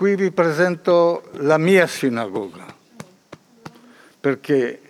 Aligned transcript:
Qui 0.00 0.16
vi 0.16 0.30
presento 0.30 1.24
la 1.40 1.58
mia 1.58 1.86
sinagoga, 1.86 2.64
perché 4.18 4.80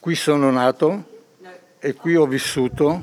qui 0.00 0.14
sono 0.14 0.50
nato 0.50 1.04
e 1.78 1.92
qui 1.92 2.16
ho 2.16 2.24
vissuto 2.24 3.02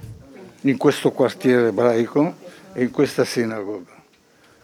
in 0.61 0.77
questo 0.77 1.11
quartiere 1.11 1.67
ebraico 1.67 2.37
e 2.73 2.81
in 2.81 2.89
questa 2.89 3.23
sinagoga. 3.23 3.93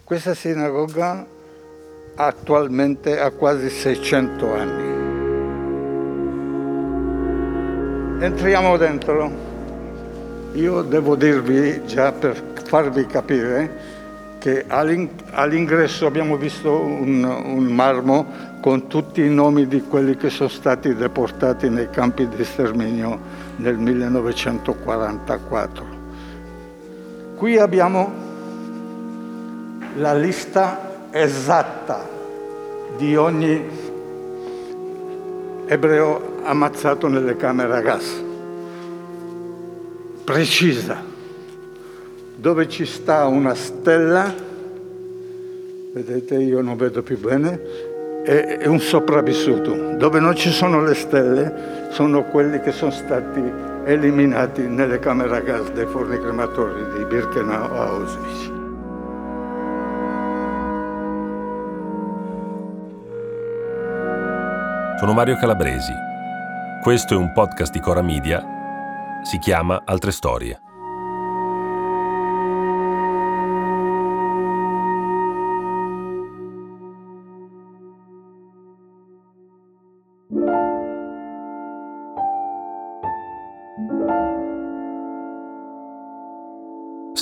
Questa 0.04 0.34
sinagoga 0.34 1.28
attualmente 2.16 3.20
ha 3.20 3.30
quasi 3.30 3.70
600 3.70 4.52
anni. 4.52 4.88
Entriamo 8.26 8.78
dentro. 8.78 9.32
Io 10.54 10.82
devo 10.82 11.16
dirvi 11.16 11.86
già 11.86 12.12
per 12.12 12.54
farvi 12.64 13.06
capire 13.06 13.99
che 14.40 14.66
all'ingresso 14.68 16.08
abbiamo 16.08 16.38
visto 16.38 16.80
un, 16.80 17.24
un, 17.24 17.66
marmo 17.66 18.26
con 18.62 18.88
tutti 18.88 19.22
i 19.22 19.30
nomi 19.30 19.68
di 19.68 19.82
quelli 19.82 20.16
che 20.16 20.30
sono 20.30 20.48
stati 20.48 20.96
deportati 20.96 21.70
nei 21.70 21.90
campi 21.90 22.26
di 22.28 22.46
sterminio 22.46 23.20
nel 23.58 23.78
1944. 23.78 25.98
Qui 27.36 27.58
abbiamo 27.58 28.14
la 29.98 30.16
lista 30.16 31.10
esatta 31.12 32.08
di 32.98 33.18
ogni 33.18 33.62
ebreo 35.66 36.38
ammazzato 36.44 37.10
nelle 37.10 37.36
camere 37.36 37.76
a 37.76 37.82
gas, 37.82 38.24
precisa 40.24 41.10
dove 42.40 42.70
ci 42.70 42.86
sta 42.86 43.26
una 43.26 43.54
stella, 43.54 44.34
vedete 45.94 46.36
io 46.36 46.62
non 46.62 46.78
vedo 46.78 47.02
più 47.04 47.20
bene, 47.20 47.88
è, 48.24 48.66
un 48.66 48.80
sopravvissuto. 48.80 49.96
Dove 49.98 50.20
non 50.20 50.36
ci 50.36 50.50
sono 50.50 50.82
le 50.82 50.94
stelle 50.94 51.88
sono 51.92 52.24
quelli 52.24 52.60
che 52.62 52.72
sono 52.72 52.92
stati 52.92 53.42
eliminati 53.86 54.62
nelle 54.62 55.00
camere 55.00 55.36
a 55.36 55.40
gas 55.42 55.72
dei 55.72 55.86
forni 55.86 56.18
crematori 56.20 56.98
di 56.98 57.06
Birkenau 57.06 57.74
a 57.74 57.88
Auschwitz. 57.88 58.58
Sono 65.00 65.14
Mario 65.14 65.38
Calabresi. 65.38 65.94
Questo 66.84 67.14
è 67.14 67.18
un 67.18 67.32
podcast 67.34 67.72
di 67.72 67.80
Cora 67.80 68.02
Media. 68.02 68.42
Si 69.24 69.38
chiama 69.40 69.82
Altre 69.86 70.12
Storie. 70.12 70.69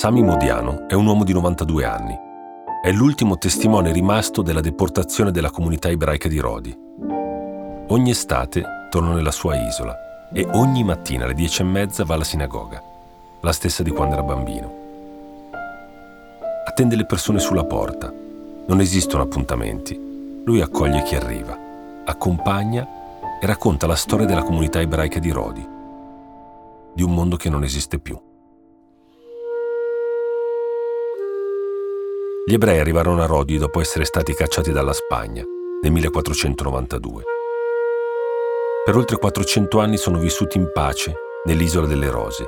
Sami 0.07 0.23
Modiano 0.23 0.87
è 0.87 0.93
un 0.93 1.05
uomo 1.05 1.25
di 1.25 1.33
92 1.33 1.83
anni. 1.83 2.17
È 2.81 2.89
l'ultimo 2.93 3.37
testimone 3.37 3.91
rimasto 3.91 4.41
della 4.41 4.61
deportazione 4.61 5.31
della 5.31 5.51
comunità 5.51 5.89
ebraica 5.89 6.29
di 6.29 6.39
Rodi. 6.39 6.73
Ogni 7.89 8.09
estate 8.09 8.87
torna 8.89 9.13
nella 9.13 9.31
sua 9.31 9.57
isola 9.57 10.29
e 10.31 10.47
ogni 10.53 10.85
mattina 10.85 11.25
alle 11.25 11.33
dieci 11.33 11.61
e 11.61 11.65
mezza 11.65 12.05
va 12.05 12.13
alla 12.13 12.23
sinagoga, 12.23 12.81
la 13.41 13.51
stessa 13.51 13.83
di 13.83 13.89
quando 13.89 14.13
era 14.13 14.23
bambino. 14.23 14.71
Attende 16.65 16.95
le 16.95 17.05
persone 17.05 17.39
sulla 17.39 17.65
porta. 17.65 18.09
Non 18.65 18.79
esistono 18.79 19.23
appuntamenti. 19.23 20.41
Lui 20.45 20.61
accoglie 20.61 21.03
chi 21.03 21.15
arriva, 21.15 21.59
accompagna 22.05 22.87
e 23.41 23.45
racconta 23.45 23.87
la 23.87 23.95
storia 23.95 24.25
della 24.25 24.43
comunità 24.43 24.79
ebraica 24.79 25.19
di 25.19 25.31
Rodi, 25.31 25.67
di 26.93 27.03
un 27.03 27.13
mondo 27.13 27.35
che 27.35 27.49
non 27.49 27.65
esiste 27.65 27.99
più. 27.99 28.17
Gli 32.49 32.53
ebrei 32.53 32.79
arrivarono 32.79 33.21
a 33.21 33.25
Rodi 33.25 33.57
dopo 33.57 33.81
essere 33.81 34.05
stati 34.05 34.33
cacciati 34.33 34.71
dalla 34.71 34.93
Spagna 34.93 35.43
nel 35.81 35.91
1492. 35.91 37.23
Per 38.85 38.95
oltre 38.95 39.17
400 39.17 39.79
anni 39.79 39.97
sono 39.97 40.17
vissuti 40.17 40.57
in 40.57 40.71
pace 40.71 41.13
nell'isola 41.43 41.87
delle 41.87 42.09
Rose, 42.09 42.45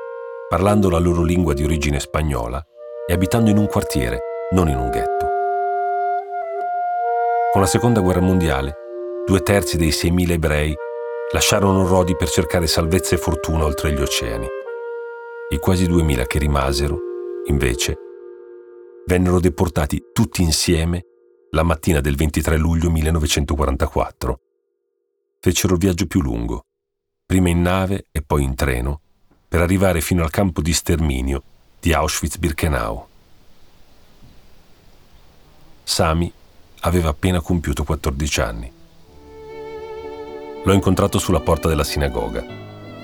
parlando 0.47 0.89
la 0.89 0.99
loro 0.99 1.21
lingua 1.21 1.53
di 1.53 1.65
origine 1.65 1.99
spagnola 1.99 2.65
e 3.05 3.11
abitando 3.11 3.49
in 3.49 3.57
un 3.57 3.67
quartiere, 3.67 4.21
non 4.51 4.69
in 4.69 4.77
un 4.77 4.89
ghetto. 4.89 5.27
Con 7.51 7.59
la 7.59 7.67
seconda 7.67 7.99
guerra 7.99 8.21
mondiale, 8.21 8.77
due 9.25 9.41
terzi 9.41 9.75
dei 9.75 9.89
6.000 9.89 10.31
ebrei 10.31 10.73
lasciarono 11.33 11.85
Rodi 11.85 12.16
per 12.16 12.29
cercare 12.29 12.67
salvezza 12.67 13.16
e 13.16 13.17
fortuna 13.17 13.66
oltre 13.66 13.91
gli 13.91 14.01
oceani. 14.01 14.47
I 15.49 15.57
quasi 15.57 15.89
2.000 15.89 16.25
che 16.25 16.39
rimasero, 16.39 16.97
invece, 17.47 17.97
vennero 19.09 19.40
deportati 19.40 20.03
tutti 20.14 20.44
insieme 20.44 21.03
la 21.50 21.64
mattina 21.64 22.00
del 22.00 22.16
23 22.16 22.58
luglio 22.58 22.92
1944. 22.92 24.40
Fecero 25.40 25.74
il 25.74 25.80
viaggio 25.80 26.06
più 26.06 26.22
lungo, 26.22 26.66
prima 27.25 27.50
in 27.50 27.59
nave 27.59 28.06
e 28.12 28.22
poi 28.22 28.44
in 28.44 28.53
treno, 28.53 29.02
per 29.47 29.62
arrivare 29.62 30.02
fino 30.02 30.22
al 30.22 30.30
campo 30.30 30.62
di 30.62 30.72
sterminio 30.74 31.42
di 31.80 31.92
Auschwitz-Birkenau. 31.92 33.08
Sami 35.81 36.31
aveva 36.81 37.09
appena 37.09 37.41
compiuto 37.41 37.84
14 37.84 38.41
anni. 38.41 38.72
L'ho 40.64 40.74
incontrato 40.74 41.18
sulla 41.18 41.40
porta 41.40 41.68
della 41.68 41.84
sinagoga 41.84 42.46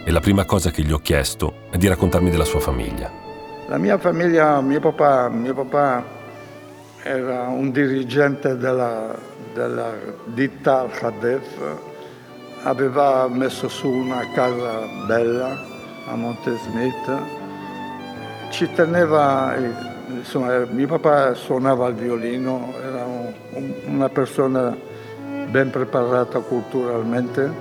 e 0.05 0.11
la 0.11 0.19
prima 0.19 0.45
cosa 0.45 0.69
che 0.69 0.83
gli 0.83 0.91
ho 0.91 0.99
chiesto 0.99 1.61
è 1.71 1.77
di 1.77 1.87
raccontarmi 1.87 2.29
della 2.29 2.45
sua 2.45 2.59
famiglia. 2.59 3.24
La 3.67 3.79
mia 3.79 3.97
famiglia, 3.97 4.61
mio 4.61 4.79
papà, 4.79 5.27
mio 5.27 5.55
papà 5.55 6.03
era 7.01 7.47
un 7.47 7.71
dirigente 7.71 8.57
della, 8.57 9.15
della 9.55 9.91
ditta 10.25 10.81
Al-Khadef, 10.81 11.77
aveva 12.61 13.27
messo 13.27 13.67
su 13.67 13.89
una 13.89 14.21
casa 14.35 14.85
bella 15.07 15.57
a 16.05 16.15
Monte 16.15 16.55
Smith, 16.57 17.11
ci 18.51 18.71
teneva, 18.71 19.55
insomma, 20.09 20.63
mio 20.69 20.87
papà 20.87 21.33
suonava 21.33 21.87
il 21.87 21.95
violino, 21.95 22.71
era 22.87 23.03
un, 23.03 23.73
una 23.87 24.09
persona 24.09 24.77
ben 25.49 25.71
preparata 25.71 26.37
culturalmente, 26.37 27.51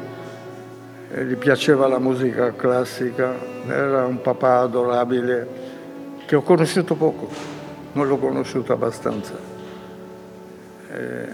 gli 1.15 1.37
piaceva 1.37 1.89
la 1.89 1.99
musica 1.99 2.53
classica, 2.53 3.33
era 3.67 4.05
un 4.05 4.21
papà 4.21 4.59
adorabile 4.59 5.64
che 6.27 6.37
ho 6.37 6.43
conosciuto 6.43 6.95
poco, 6.95 7.29
non 7.93 8.09
l'ho 8.09 8.19
conosciuto 8.19 8.73
abbastanza. 8.73 9.35
Eh, 10.93 11.29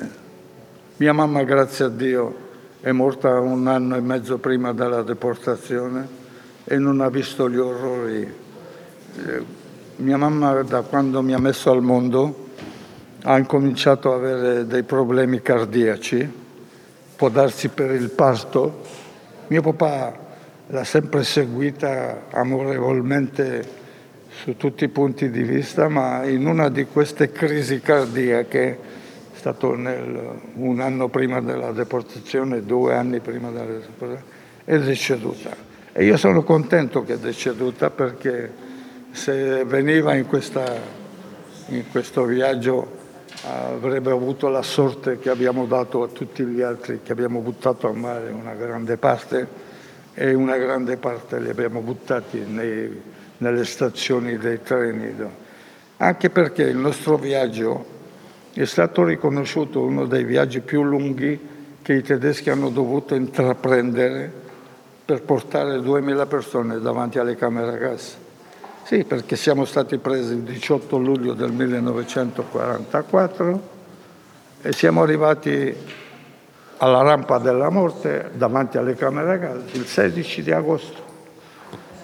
mia 0.96 1.12
mamma, 1.12 1.44
grazie 1.44 1.84
a 1.84 1.88
Dio, 1.88 2.48
è 2.80 2.90
morta 2.92 3.38
un 3.40 3.66
anno 3.66 3.96
e 3.96 4.00
mezzo 4.00 4.38
prima 4.38 4.72
della 4.72 5.02
deportazione 5.02 6.18
e 6.64 6.76
non 6.78 7.00
ha 7.00 7.08
visto 7.08 7.48
gli 7.48 7.58
orrori. 7.58 8.22
Eh, 8.22 9.44
mia 9.96 10.16
mamma, 10.16 10.62
da 10.62 10.82
quando 10.82 11.22
mi 11.22 11.34
ha 11.34 11.38
messo 11.38 11.70
al 11.70 11.82
mondo, 11.82 12.48
ha 13.22 13.38
incominciato 13.38 14.12
ad 14.12 14.24
avere 14.24 14.66
dei 14.66 14.82
problemi 14.82 15.42
cardiaci, 15.42 16.28
può 17.16 17.28
darsi 17.28 17.68
per 17.68 17.90
il 17.90 18.10
parto. 18.10 18.82
Mio 19.48 19.62
papà 19.62 20.12
l'ha 20.68 20.84
sempre 20.84 21.22
seguita 21.22 22.22
amorevolmente 22.30 23.78
su 24.42 24.56
tutti 24.56 24.84
i 24.84 24.88
punti 24.88 25.28
di 25.28 25.42
vista, 25.42 25.88
ma 25.88 26.24
in 26.26 26.46
una 26.46 26.70
di 26.70 26.86
queste 26.86 27.30
crisi 27.30 27.80
cardiache, 27.80 28.78
stato 29.34 29.74
nel, 29.74 30.40
un 30.54 30.80
anno 30.80 31.08
prima 31.08 31.42
della 31.42 31.72
deportazione, 31.72 32.64
due 32.64 32.94
anni 32.94 33.20
prima 33.20 33.50
della 33.50 33.66
deportazione, 33.66 34.22
è 34.64 34.78
deceduta. 34.78 35.54
E 35.92 36.04
io 36.04 36.16
sono 36.16 36.42
contento 36.42 37.04
che 37.04 37.14
è 37.14 37.18
deceduta 37.18 37.90
perché 37.90 38.50
se 39.10 39.62
veniva 39.64 40.14
in, 40.14 40.26
questa, 40.26 40.64
in 41.66 41.84
questo 41.90 42.24
viaggio 42.24 42.98
avrebbe 43.42 44.10
avuto 44.10 44.48
la 44.48 44.62
sorte 44.62 45.18
che 45.18 45.28
abbiamo 45.28 45.66
dato 45.66 46.02
a 46.02 46.08
tutti 46.08 46.44
gli 46.44 46.62
altri, 46.62 47.00
che 47.02 47.12
abbiamo 47.12 47.40
buttato 47.40 47.88
a 47.88 47.92
mare 47.92 48.30
una 48.30 48.54
grande 48.54 48.96
parte 48.96 49.68
e 50.14 50.32
una 50.32 50.56
grande 50.56 50.96
parte 50.96 51.38
li 51.40 51.50
abbiamo 51.50 51.80
buttati 51.80 52.38
nei 52.46 53.18
nelle 53.40 53.64
stazioni 53.64 54.36
dei 54.36 54.60
treni, 54.62 55.14
anche 55.98 56.30
perché 56.30 56.62
il 56.62 56.76
nostro 56.76 57.16
viaggio 57.16 57.98
è 58.52 58.64
stato 58.64 59.04
riconosciuto 59.04 59.82
uno 59.82 60.06
dei 60.06 60.24
viaggi 60.24 60.58
più 60.60 60.82
lunghi 60.82 61.38
che 61.82 61.92
i 61.94 62.02
tedeschi 62.02 62.50
hanno 62.50 62.68
dovuto 62.68 63.14
intraprendere 63.14 64.30
per 65.04 65.22
portare 65.22 65.80
2000 65.80 66.26
persone 66.26 66.80
davanti 66.80 67.18
alle 67.18 67.36
camere 67.36 67.72
a 67.72 67.76
gas. 67.76 68.16
Sì, 68.82 69.04
perché 69.04 69.36
siamo 69.36 69.64
stati 69.64 69.96
presi 69.98 70.34
il 70.34 70.42
18 70.42 70.98
luglio 70.98 71.32
del 71.32 71.52
1944 71.52 73.68
e 74.62 74.72
siamo 74.72 75.02
arrivati 75.02 75.74
alla 76.76 77.02
rampa 77.02 77.38
della 77.38 77.70
morte 77.70 78.30
davanti 78.34 78.76
alle 78.78 78.94
camere 78.94 79.32
a 79.32 79.36
gas 79.36 79.62
il 79.72 79.86
16 79.86 80.42
di 80.42 80.52
agosto. 80.52 81.09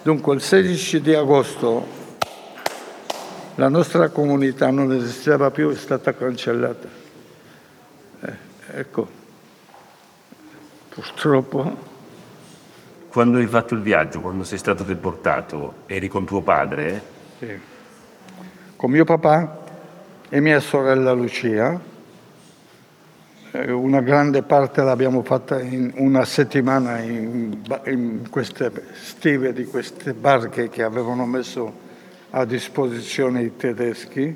Dunque 0.01 0.35
il 0.35 0.41
16 0.41 1.01
di 1.01 1.13
agosto 1.13 1.97
la 3.55 3.69
nostra 3.69 4.09
comunità 4.09 4.69
non 4.69 4.93
esisteva 4.93 5.49
più, 5.49 5.71
è 5.71 5.75
stata 5.75 6.13
cancellata. 6.13 6.87
Eh, 8.21 8.33
ecco, 8.75 9.07
purtroppo. 10.89 11.85
Quando 13.09 13.39
hai 13.39 13.47
fatto 13.47 13.73
il 13.73 13.81
viaggio, 13.81 14.21
quando 14.21 14.43
sei 14.43 14.59
stato 14.59 14.83
deportato, 14.83 15.77
eri 15.87 16.07
con 16.07 16.23
tuo 16.23 16.41
padre? 16.41 17.01
Sì. 17.39 17.59
Con 18.75 18.91
mio 18.91 19.05
papà 19.05 19.57
e 20.29 20.39
mia 20.39 20.59
sorella 20.59 21.13
Lucia. 21.13 21.96
Eh, 23.51 23.71
una 23.71 24.01
grande 24.01 24.43
parte 24.43 24.81
l'abbiamo 24.81 25.23
fatta 25.23 25.61
in 25.61 25.93
una 25.95 26.25
settimana 26.25 26.99
in, 26.99 27.61
in 27.85 28.29
queste 28.29 28.71
stive 29.01 29.53
di 29.53 29.65
queste 29.65 30.13
barche 30.13 30.69
che 30.69 30.83
avevano 30.83 31.25
messo 31.25 31.85
a 32.31 32.43
disposizione 32.43 33.43
i 33.43 33.55
tedeschi, 33.55 34.35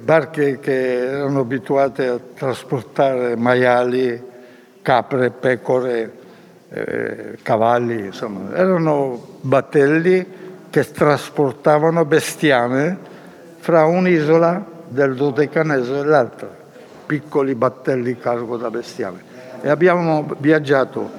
barche 0.00 0.58
che 0.58 1.06
erano 1.06 1.40
abituate 1.40 2.06
a 2.08 2.18
trasportare 2.34 3.36
maiali, 3.36 4.20
capre, 4.82 5.30
pecore, 5.30 6.12
eh, 6.70 7.38
cavalli, 7.42 8.06
insomma, 8.06 8.54
erano 8.56 9.38
battelli 9.42 10.26
che 10.70 10.90
trasportavano 10.90 12.04
bestiame 12.04 12.96
fra 13.58 13.84
un'isola 13.84 14.64
del 14.88 15.14
Dodecaneso 15.14 16.00
e 16.00 16.04
l'altra, 16.04 16.61
piccoli 17.12 17.54
battelli 17.54 18.16
cargo 18.16 18.56
da 18.56 18.70
bestiame. 18.70 19.20
E 19.60 19.68
abbiamo 19.68 20.26
viaggiato 20.38 21.10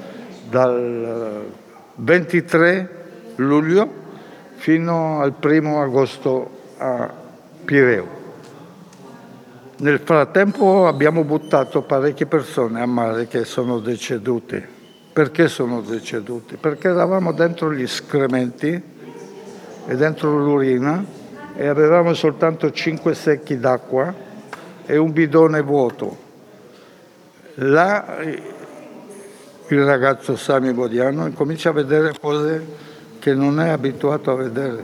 dal 0.49 1.45
23 1.93 2.89
luglio 3.35 3.87
fino 4.55 5.21
al 5.21 5.33
primo 5.33 5.83
agosto 5.83 6.49
a 6.77 7.13
Pireo. 7.63 8.21
Nel 9.77 9.99
frattempo 9.99 10.87
abbiamo 10.87 11.23
buttato 11.23 11.83
parecchie 11.83 12.25
persone 12.25 12.81
a 12.81 12.87
mare 12.87 13.27
che 13.27 13.45
sono 13.45 13.77
decedute. 13.77 14.67
Perché 15.13 15.47
sono 15.47 15.81
decedute? 15.81 16.55
Perché 16.55 16.87
eravamo 16.87 17.33
dentro 17.33 17.71
gli 17.71 17.85
scrementi 17.85 18.81
e 19.85 19.95
dentro 19.95 20.35
l'urina 20.39 21.05
e 21.55 21.67
avevamo 21.67 22.15
soltanto 22.15 22.71
cinque 22.71 23.13
secchi 23.13 23.59
d'acqua 23.59 24.22
e 24.85 24.97
un 24.97 25.11
bidone 25.11 25.61
vuoto. 25.61 26.17
Là 27.55 28.17
il 29.67 29.85
ragazzo 29.85 30.35
Sami 30.35 30.73
Bodiano 30.73 31.25
incomincia 31.25 31.69
a 31.69 31.73
vedere 31.73 32.13
cose 32.19 32.65
che 33.19 33.33
non 33.33 33.59
è 33.59 33.69
abituato 33.69 34.31
a 34.31 34.35
vedere. 34.35 34.83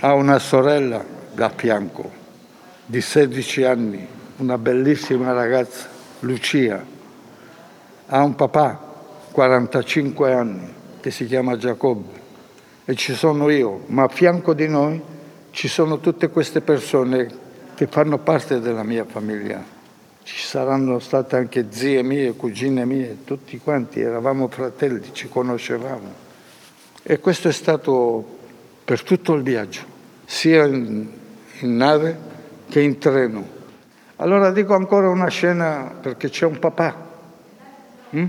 Ha 0.00 0.14
una 0.14 0.38
sorella 0.38 1.04
da 1.34 1.50
fianco 1.54 2.10
di 2.86 3.00
16 3.00 3.64
anni, 3.64 4.06
una 4.36 4.56
bellissima 4.56 5.32
ragazza, 5.32 5.88
Lucia. 6.20 6.82
Ha 8.06 8.22
un 8.22 8.34
papà, 8.34 8.80
45 9.32 10.32
anni, 10.32 10.72
che 11.00 11.10
si 11.10 11.26
chiama 11.26 11.56
Giacobbe. 11.56 12.26
E 12.84 12.94
ci 12.94 13.14
sono 13.14 13.50
io, 13.50 13.82
ma 13.86 14.04
a 14.04 14.08
fianco 14.08 14.54
di 14.54 14.68
noi 14.68 15.02
ci 15.50 15.68
sono 15.68 15.98
tutte 15.98 16.30
queste 16.30 16.60
persone 16.60 17.46
che 17.78 17.86
fanno 17.86 18.18
parte 18.18 18.58
della 18.58 18.82
mia 18.82 19.04
famiglia. 19.04 19.62
Ci 20.24 20.36
saranno 20.40 20.98
state 20.98 21.36
anche 21.36 21.66
zie 21.70 22.02
mie, 22.02 22.32
cugine 22.32 22.84
mie, 22.84 23.18
tutti 23.22 23.56
quanti, 23.60 24.00
eravamo 24.00 24.48
fratelli, 24.48 25.10
ci 25.12 25.28
conoscevamo. 25.28 26.12
E 27.04 27.20
questo 27.20 27.46
è 27.46 27.52
stato 27.52 28.38
per 28.84 29.04
tutto 29.04 29.32
il 29.34 29.44
viaggio, 29.44 29.82
sia 30.24 30.64
in, 30.64 31.08
in 31.60 31.76
nave 31.76 32.18
che 32.68 32.80
in 32.80 32.98
treno. 32.98 33.46
Allora 34.16 34.50
dico 34.50 34.74
ancora 34.74 35.08
una 35.08 35.28
scena 35.28 35.98
perché 36.00 36.30
c'è 36.30 36.46
un 36.46 36.58
papà. 36.58 36.96
Hm? 38.10 38.26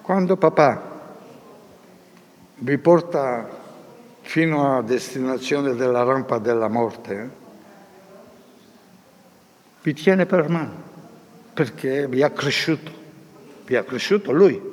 Quando 0.00 0.36
papà 0.38 0.82
vi 2.54 2.78
porta 2.78 3.59
fino 4.30 4.76
a 4.76 4.82
destinazione 4.82 5.74
della 5.74 6.04
rampa 6.04 6.38
della 6.38 6.68
morte, 6.68 7.30
vi 9.82 9.92
tiene 9.92 10.24
per 10.24 10.48
mano 10.48 10.88
perché 11.52 12.06
vi 12.06 12.22
ha 12.22 12.30
cresciuto, 12.30 12.92
vi 13.66 13.74
ha 13.74 13.82
cresciuto 13.82 14.30
lui 14.30 14.70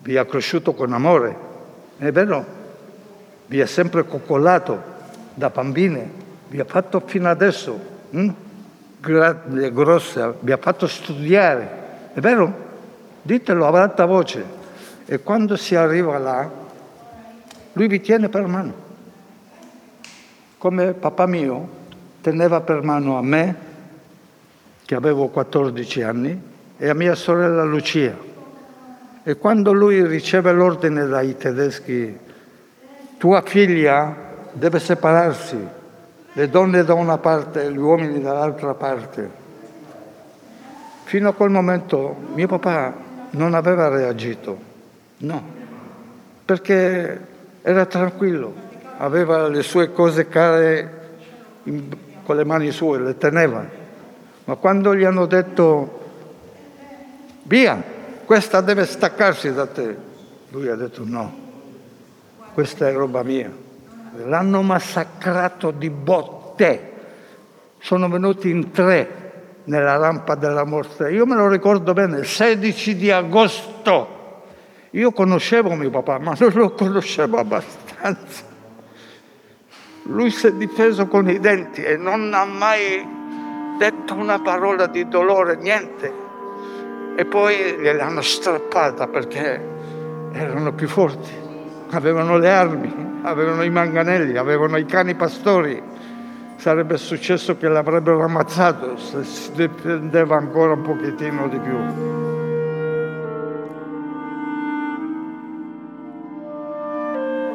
vi 0.00 0.16
ha 0.16 0.24
cresciuto 0.24 0.74
con 0.74 0.92
amore, 0.92 1.36
è 1.98 2.10
vero? 2.10 2.44
Vi 3.46 3.60
ha 3.60 3.66
sempre 3.66 4.04
coccolato 4.04 4.82
da 5.34 5.50
bambine, 5.50 6.10
vi 6.48 6.58
ha 6.58 6.64
fatto 6.64 7.00
fino 7.04 7.28
adesso, 7.28 7.78
hm? 8.10 8.30
grande, 9.00 9.72
grossa, 9.72 10.34
vi 10.40 10.50
ha 10.50 10.56
fatto 10.56 10.88
studiare, 10.88 12.10
è 12.12 12.20
vero? 12.20 12.66
Ditelo 13.22 13.66
ad 13.66 13.76
alta 13.76 14.04
voce. 14.04 14.56
E 15.04 15.20
quando 15.20 15.56
si 15.56 15.74
arriva 15.74 16.18
là, 16.18 16.66
lui 17.78 17.86
vi 17.86 18.00
tiene 18.00 18.28
per 18.28 18.44
mano. 18.48 18.86
Come 20.58 20.94
papà 20.94 21.26
mio 21.26 21.68
teneva 22.20 22.60
per 22.60 22.82
mano 22.82 23.16
a 23.16 23.22
me, 23.22 23.54
che 24.84 24.96
avevo 24.96 25.28
14 25.28 26.02
anni, 26.02 26.42
e 26.76 26.88
a 26.88 26.94
mia 26.94 27.14
sorella 27.14 27.62
Lucia. 27.62 28.16
E 29.22 29.36
quando 29.36 29.72
lui 29.72 30.04
riceve 30.04 30.50
l'ordine 30.50 31.06
dai 31.06 31.36
tedeschi, 31.36 32.18
tua 33.16 33.42
figlia 33.42 34.12
deve 34.52 34.80
separarsi, 34.80 35.58
le 36.32 36.48
donne 36.48 36.82
da 36.82 36.94
una 36.94 37.18
parte 37.18 37.62
e 37.62 37.70
gli 37.70 37.78
uomini 37.78 38.20
dall'altra 38.20 38.74
parte. 38.74 39.30
Fino 41.04 41.28
a 41.28 41.32
quel 41.32 41.50
momento 41.50 42.16
mio 42.34 42.48
papà 42.48 42.92
non 43.30 43.54
aveva 43.54 43.86
reagito, 43.88 44.58
no, 45.18 45.42
perché 46.44 47.36
era 47.62 47.86
tranquillo, 47.86 48.54
aveva 48.98 49.48
le 49.48 49.62
sue 49.62 49.92
cose 49.92 50.28
care 50.28 50.98
in, 51.64 51.88
con 52.24 52.36
le 52.36 52.44
mani 52.44 52.70
sue, 52.70 52.98
le 52.98 53.16
teneva. 53.16 53.66
Ma 54.44 54.54
quando 54.56 54.94
gli 54.94 55.04
hanno 55.04 55.26
detto 55.26 55.98
via, 57.42 57.82
questa 58.24 58.60
deve 58.60 58.84
staccarsi 58.84 59.52
da 59.52 59.66
te. 59.66 59.96
Lui 60.50 60.68
ha 60.68 60.74
detto 60.74 61.02
no, 61.04 61.34
questa 62.54 62.88
è 62.88 62.92
roba 62.92 63.22
mia. 63.22 63.50
L'hanno 64.24 64.62
massacrato 64.62 65.70
di 65.70 65.90
botte. 65.90 66.92
Sono 67.78 68.08
venuti 68.08 68.50
in 68.50 68.70
tre 68.70 69.28
nella 69.64 69.96
rampa 69.96 70.34
della 70.34 70.64
morte. 70.64 71.10
Io 71.10 71.26
me 71.26 71.36
lo 71.36 71.48
ricordo 71.48 71.92
bene, 71.92 72.18
il 72.18 72.26
16 72.26 72.96
di 72.96 73.10
agosto. 73.10 74.16
Io 74.90 75.12
conoscevo 75.12 75.74
mio 75.74 75.90
papà, 75.90 76.18
ma 76.18 76.34
non 76.38 76.50
lo 76.54 76.70
conoscevo 76.72 77.38
abbastanza. 77.38 78.44
Lui 80.04 80.30
si 80.30 80.46
è 80.46 80.52
difeso 80.52 81.06
con 81.06 81.28
i 81.28 81.38
denti 81.38 81.82
e 81.82 81.96
non 81.96 82.32
ha 82.32 82.44
mai 82.44 83.06
detto 83.78 84.14
una 84.14 84.40
parola 84.40 84.86
di 84.86 85.06
dolore, 85.06 85.56
niente 85.56 86.26
e 87.18 87.24
poi 87.24 87.74
gliel'hanno 87.80 88.20
strappata 88.20 89.08
perché 89.08 89.60
erano 90.30 90.72
più 90.72 90.86
forti, 90.86 91.32
avevano 91.90 92.38
le 92.38 92.48
armi, 92.48 93.20
avevano 93.22 93.64
i 93.64 93.70
manganelli, 93.70 94.36
avevano 94.36 94.76
i 94.76 94.84
cani 94.84 95.16
pastori. 95.16 95.82
Sarebbe 96.54 96.96
successo 96.96 97.56
che 97.56 97.66
l'avrebbero 97.66 98.22
ammazzato 98.22 98.96
se 98.96 99.24
si 99.24 99.50
difendeva 99.50 100.36
ancora 100.36 100.74
un 100.74 100.82
pochettino 100.82 101.48
di 101.48 101.58
più. 101.58 102.27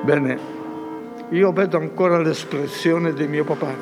Bene, 0.04 0.38
io 1.30 1.54
vedo 1.54 1.78
ancora 1.78 2.20
l'espressione 2.20 3.14
di 3.14 3.26
mio 3.26 3.46
papà. 3.46 3.74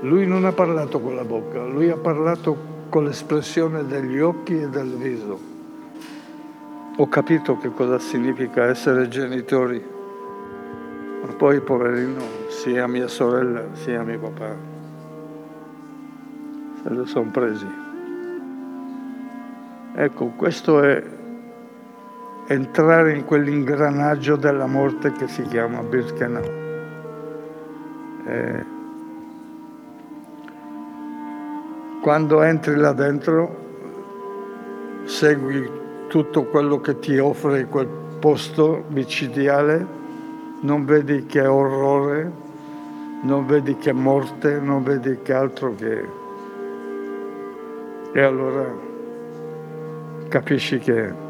Lui 0.00 0.26
non 0.26 0.44
ha 0.44 0.52
parlato 0.52 1.00
con 1.00 1.14
la 1.14 1.24
bocca, 1.24 1.64
lui 1.64 1.90
ha 1.90 1.96
parlato 1.96 2.56
con 2.88 3.04
l'espressione 3.04 3.86
degli 3.86 4.18
occhi 4.18 4.60
e 4.60 4.68
del 4.68 4.96
viso. 4.96 5.38
Ho 6.96 7.08
capito 7.08 7.56
che 7.58 7.70
cosa 7.70 8.00
significa 8.00 8.64
essere 8.64 9.06
genitori, 9.06 9.80
ma 11.22 11.32
poi, 11.34 11.60
poverino, 11.60 12.22
sia 12.48 12.88
mia 12.88 13.06
sorella 13.06 13.62
sia 13.74 14.02
mio 14.02 14.18
papà 14.18 14.56
se 16.82 16.88
lo 16.90 17.06
sono 17.06 17.30
presi. 17.30 17.66
Ecco, 19.94 20.26
questo 20.36 20.82
è 20.82 21.02
entrare 22.50 23.12
in 23.12 23.26
quell'ingranaggio 23.26 24.36
della 24.36 24.64
morte 24.64 25.12
che 25.12 25.28
si 25.28 25.42
chiama 25.42 25.82
Birkenau. 25.82 26.50
Eh, 28.24 28.64
quando 32.00 32.42
entri 32.42 32.74
là 32.76 32.92
dentro 32.92 33.66
segui 35.04 35.70
tutto 36.08 36.44
quello 36.44 36.80
che 36.80 36.98
ti 36.98 37.18
offre 37.18 37.66
quel 37.66 37.88
posto 38.18 38.84
micidiale, 38.88 39.86
non 40.60 40.86
vedi 40.86 41.26
che 41.26 41.46
orrore, 41.46 42.32
non 43.24 43.44
vedi 43.44 43.76
che 43.76 43.92
morte, 43.92 44.58
non 44.58 44.82
vedi 44.82 45.18
che 45.22 45.32
altro 45.34 45.74
che... 45.74 46.08
E 48.10 48.22
allora 48.22 48.64
capisci 50.28 50.78
che 50.78 51.26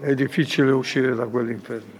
è 0.00 0.14
difficile 0.14 0.70
uscire 0.70 1.14
da 1.14 1.26
quell'inferno. 1.26 1.98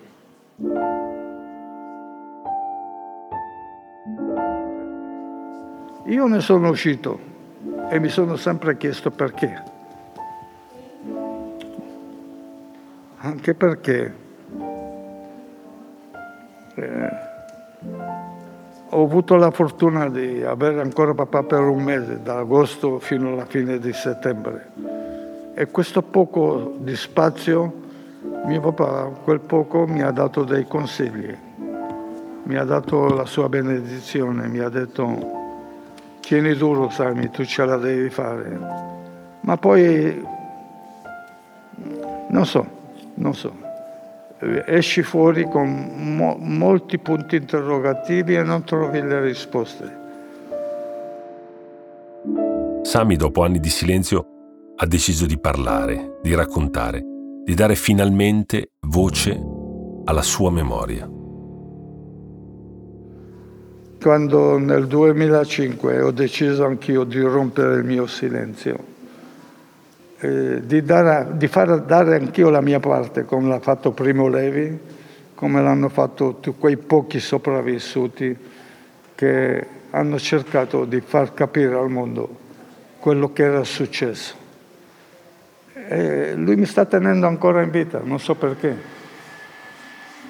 Io 6.07 6.27
ne 6.27 6.41
sono 6.41 6.71
uscito 6.71 7.19
e 7.91 8.01
mi 8.01 8.09
sono 8.09 8.37
sempre 8.37 8.77
chiesto 8.77 9.11
perché. 9.11 9.63
Anche 13.19 13.55
perché 13.55 14.15
eh, 16.75 17.11
ho 18.89 19.05
avuto 19.05 19.37
la 19.37 19.51
fortuna 19.51 20.09
di 20.09 20.43
avere 20.43 20.81
ancora 20.81 21.13
papà 21.13 21.43
per 21.43 21.61
un 21.61 21.83
mese, 21.83 22.23
da 22.23 22.39
agosto 22.39 22.99
fino 22.99 23.33
alla 23.33 23.45
fine 23.45 23.79
di 23.79 23.93
settembre. 23.93 24.71
E 25.55 25.67
questo 25.71 26.01
poco 26.03 26.77
di 26.79 26.97
spazio, 26.97 27.89
mio 28.23 28.61
papà, 28.61 29.11
quel 29.25 29.41
poco 29.41 29.87
mi 29.87 30.03
ha 30.03 30.11
dato 30.11 30.45
dei 30.45 30.67
consigli, 30.67 31.35
mi 32.43 32.57
ha 32.57 32.65
dato 32.65 33.09
la 33.09 33.25
sua 33.25 33.49
benedizione, 33.49 34.47
mi 34.49 34.59
ha 34.59 34.69
detto 34.69 35.39
tieni 36.21 36.55
duro 36.55 36.91
Sami, 36.91 37.31
tu 37.31 37.45
ce 37.45 37.65
la 37.65 37.77
devi 37.77 38.11
fare. 38.11 38.59
Ma 39.41 39.57
poi, 39.57 40.25
non 42.29 42.45
so, 42.45 42.67
non 43.15 43.35
so, 43.35 43.53
esci 44.67 45.03
fuori 45.03 45.49
con 45.49 45.69
mo- 46.17 46.37
molti 46.39 46.99
punti 46.99 47.37
interrogativi 47.37 48.35
e 48.35 48.43
non 48.43 48.65
trovi 48.65 49.01
le 49.01 49.21
risposte. 49.21 49.99
Sami, 52.83 53.17
dopo 53.17 53.43
anni 53.43 53.61
di 53.61 53.69
silenzio, 53.69 54.27
ha 54.77 54.87
deciso 54.87 55.27
di 55.27 55.39
parlare, 55.39 56.19
di 56.23 56.35
raccontare, 56.35 57.10
di 57.45 57.55
dare 57.55 57.75
finalmente 57.75 58.73
voce 58.87 59.41
alla 60.05 60.23
sua 60.23 60.51
memoria. 60.51 61.09
Quando 64.01 64.59
nel 64.59 64.87
2005 64.87 66.01
ho 66.01 66.11
deciso 66.11 66.65
anch'io 66.65 67.05
di 67.05 67.21
rompere 67.21 67.77
il 67.77 67.85
mio 67.85 68.07
silenzio, 68.07 68.79
eh, 70.21 70.63
di, 70.65 70.83
dare, 70.83 71.37
di 71.37 71.49
far 71.49 71.83
dare 71.83 72.17
anch'io 72.17 72.51
la 72.51 72.61
mia 72.61 72.81
parte, 72.81 73.25
come 73.25 73.49
l'ha 73.49 73.61
fatto 73.61 73.93
Primo 73.93 74.29
Levi, 74.29 74.79
come 75.35 75.63
l'hanno 75.63 75.89
fatto 75.89 76.39
quei 76.59 76.77
pochi 76.77 77.21
sopravvissuti 77.21 78.37
che 79.15 79.67
hanno 79.91 80.19
cercato 80.19 80.85
di 80.85 81.01
far 81.01 81.35
capire 81.35 81.75
al 81.75 81.91
mondo 81.91 82.29
quello 82.99 83.33
che 83.33 83.43
era 83.45 83.65
successo. 83.65 84.35
Lui 86.37 86.57
mi 86.57 86.67
sta 86.67 86.85
tenendo 86.85 87.27
ancora 87.27 87.63
in 87.63 87.71
vita, 87.71 88.01
non 88.03 88.21
so 88.21 88.35
perché. 88.35 88.99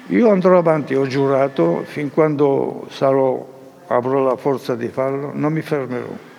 Io 0.07 0.29
andrò 0.29 0.57
avanti, 0.57 0.95
ho 0.95 1.05
giurato, 1.05 1.83
fin 1.85 2.11
quando 2.11 2.87
sarò 2.89 3.59
avrò 3.95 4.23
la 4.23 4.35
forza 4.37 4.75
di 4.75 4.87
farlo, 4.87 5.31
non 5.33 5.53
mi 5.53 5.61
fermerò. 5.61 6.29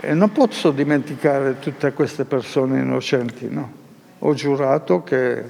E 0.00 0.14
non 0.14 0.32
posso 0.32 0.70
dimenticare 0.70 1.58
tutte 1.58 1.92
queste 1.92 2.24
persone 2.24 2.80
innocenti, 2.80 3.48
no. 3.50 3.82
Ho 4.20 4.34
giurato 4.34 5.02
che 5.02 5.38
eh, 5.38 5.46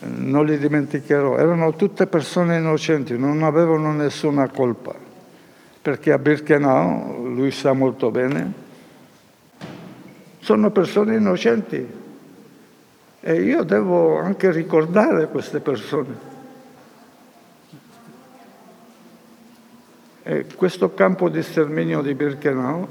non 0.00 0.44
li 0.44 0.58
dimenticherò. 0.58 1.38
Erano 1.38 1.74
tutte 1.74 2.06
persone 2.06 2.58
innocenti, 2.58 3.18
non 3.18 3.42
avevano 3.42 3.92
nessuna 3.92 4.48
colpa. 4.48 4.94
Perché 5.80 6.12
a 6.12 6.18
Birkenau, 6.18 7.26
lui 7.26 7.50
sa 7.50 7.72
molto 7.72 8.10
bene, 8.10 8.52
sono 10.44 10.70
persone 10.70 11.16
innocenti. 11.16 12.02
E 13.20 13.34
io 13.42 13.62
devo 13.62 14.18
anche 14.18 14.50
ricordare 14.50 15.28
queste 15.28 15.60
persone. 15.60 16.32
E 20.22 20.44
questo 20.54 20.92
campo 20.92 21.30
di 21.30 21.42
sterminio 21.42 22.02
di 22.02 22.12
Birkenau 22.12 22.86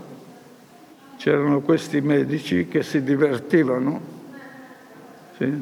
c'erano 1.18 1.62
questi 1.62 2.02
medici 2.02 2.68
che 2.68 2.82
si 2.82 3.04
divertivano, 3.04 4.02
sì? 5.38 5.62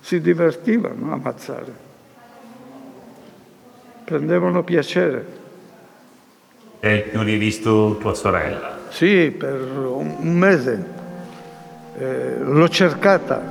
si 0.00 0.20
divertivano 0.20 1.10
a 1.10 1.12
ammazzare, 1.12 1.72
prendevano 4.04 4.64
piacere. 4.64 5.36
E 6.80 7.10
non 7.12 7.26
hai 7.26 7.36
visto 7.36 7.96
tua 8.00 8.14
sorella? 8.14 8.78
Sì, 8.88 9.30
per 9.30 9.60
un 9.60 10.36
mese. 10.36 10.97
Eh, 12.00 12.36
l'ho 12.38 12.68
cercata 12.68 13.42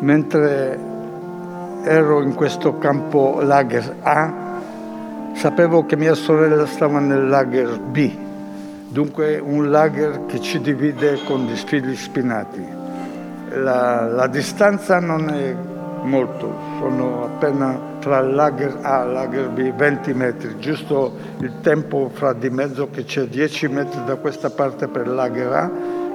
mentre 0.00 0.76
ero 1.84 2.22
in 2.22 2.34
questo 2.34 2.76
campo 2.78 3.40
lager 3.40 3.98
A. 4.02 4.32
Sapevo 5.34 5.86
che 5.86 5.94
mia 5.94 6.14
sorella 6.14 6.66
stava 6.66 6.98
nel 6.98 7.28
lager 7.28 7.78
B, 7.78 8.10
dunque 8.88 9.38
un 9.38 9.70
lager 9.70 10.26
che 10.26 10.40
ci 10.40 10.60
divide 10.60 11.20
con 11.24 11.44
gli 11.44 11.54
fili 11.54 11.94
spinati. 11.94 12.66
La, 13.50 14.08
la 14.08 14.26
distanza 14.26 14.98
non 14.98 15.28
è 15.28 15.54
molto, 16.02 16.52
sono 16.80 17.26
appena 17.26 17.78
tra 18.00 18.20
lager 18.20 18.78
A 18.82 19.04
e 19.04 19.06
lager 19.06 19.50
B 19.50 19.72
20 19.72 20.14
metri, 20.14 20.58
giusto 20.58 21.14
il 21.38 21.60
tempo 21.60 22.10
fra 22.12 22.32
di 22.32 22.50
mezzo 22.50 22.90
che 22.90 23.04
c'è 23.04 23.26
10 23.26 23.68
metri 23.68 24.02
da 24.04 24.16
questa 24.16 24.50
parte 24.50 24.88
per 24.88 25.06
lager 25.06 25.52
A, 25.52 25.70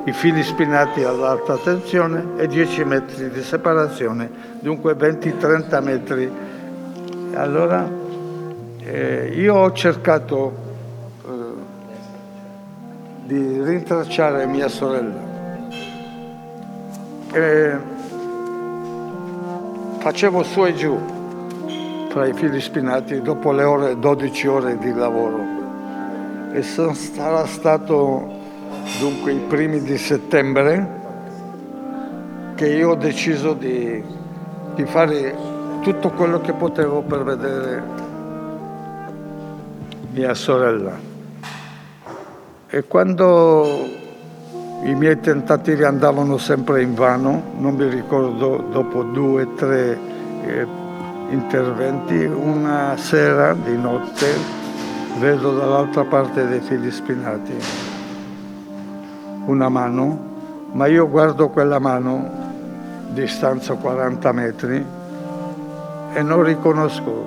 i 0.05 0.12
fili 0.12 0.43
spinati 0.43 1.03
all'alta 1.03 1.57
tensione 1.57 2.38
e 2.38 2.47
10 2.47 2.83
metri 2.83 3.31
di 3.31 3.41
separazione, 3.41 4.29
dunque 4.59 4.93
20-30 4.93 5.83
metri. 5.83 6.31
Allora 7.33 7.89
eh, 8.81 9.33
io 9.33 9.55
ho 9.55 9.71
cercato 9.71 10.53
eh, 11.27 11.31
di 13.24 13.63
rintracciare 13.63 14.45
mia 14.45 14.67
sorella. 14.67 15.33
E 17.31 17.77
facevo 19.97 20.43
su 20.43 20.65
e 20.65 20.75
giù 20.75 21.00
tra 22.09 22.27
i 22.27 22.33
fili 22.33 22.62
spinati 22.62 23.21
dopo 23.21 23.51
le 23.51 23.63
ore, 23.63 23.97
12 23.97 24.47
ore 24.47 24.77
di 24.77 24.93
lavoro. 24.93 25.39
E 26.53 26.62
sarà 26.62 27.47
stato 27.47 28.44
dunque 29.00 29.34
i 29.34 29.39
primi 29.39 29.82
di 29.82 29.98
settembre 29.98 31.04
che 32.56 32.68
io 32.68 32.92
ho 32.92 32.96
deciso 32.96 33.54
di, 33.54 34.01
di 34.75 34.86
fare 34.86 35.36
tutto 35.82 36.12
quello 36.12 36.39
che 36.39 36.54
potevo 36.54 37.01
per 37.01 37.24
vedere 37.24 37.84
mia 40.12 40.34
sorella. 40.34 41.13
E 42.68 42.84
quando 42.86 43.86
i 44.84 44.96
miei 44.96 45.20
tentativi 45.20 45.84
andavano 45.84 46.38
sempre 46.38 46.82
in 46.82 46.94
vano, 46.94 47.54
non 47.58 47.75
mi 47.75 47.89
ricordo, 47.89 48.65
dopo 48.72 49.04
due 49.04 49.44
o 49.44 49.54
tre 49.54 49.98
eh, 50.46 50.68
interventi, 51.30 52.24
una 52.24 52.96
sera 52.98 53.54
di 53.54 53.77
notte 53.77 54.63
vedo 55.20 55.56
dall'altra 55.56 56.04
parte 56.04 56.48
dei 56.48 56.62
fili 56.62 56.92
spinati 56.92 57.85
una 59.45 59.69
mano, 59.69 60.33
ma 60.71 60.87
io 60.87 61.09
guardo 61.09 61.49
quella 61.49 61.79
mano 61.79 62.43
distanza 63.09 63.75
40 63.75 64.31
metri 64.31 64.85
e 66.13 66.21
non 66.21 66.43
riconosco 66.43 67.25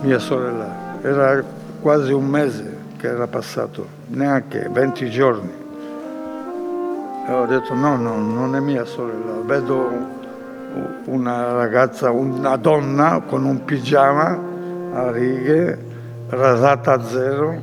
mia 0.00 0.18
sorella 0.18 0.86
era 1.02 1.42
quasi 1.80 2.12
un 2.12 2.26
mese 2.26 2.76
che 2.96 3.08
era 3.08 3.26
passato, 3.26 3.86
neanche 4.08 4.68
20 4.70 5.10
giorni. 5.10 5.64
E 7.28 7.32
ho 7.32 7.46
detto 7.46 7.74
no, 7.74 7.96
no, 7.96 8.16
non 8.16 8.56
è 8.56 8.60
mia 8.60 8.84
sorella, 8.84 9.40
vedo 9.44 10.14
una 11.06 11.52
ragazza, 11.52 12.10
una 12.10 12.56
donna 12.56 13.22
con 13.26 13.44
un 13.44 13.64
pigiama 13.64 14.38
a 14.92 15.10
righe, 15.10 15.78
rasata 16.28 16.92
a 16.92 17.02
zero, 17.02 17.54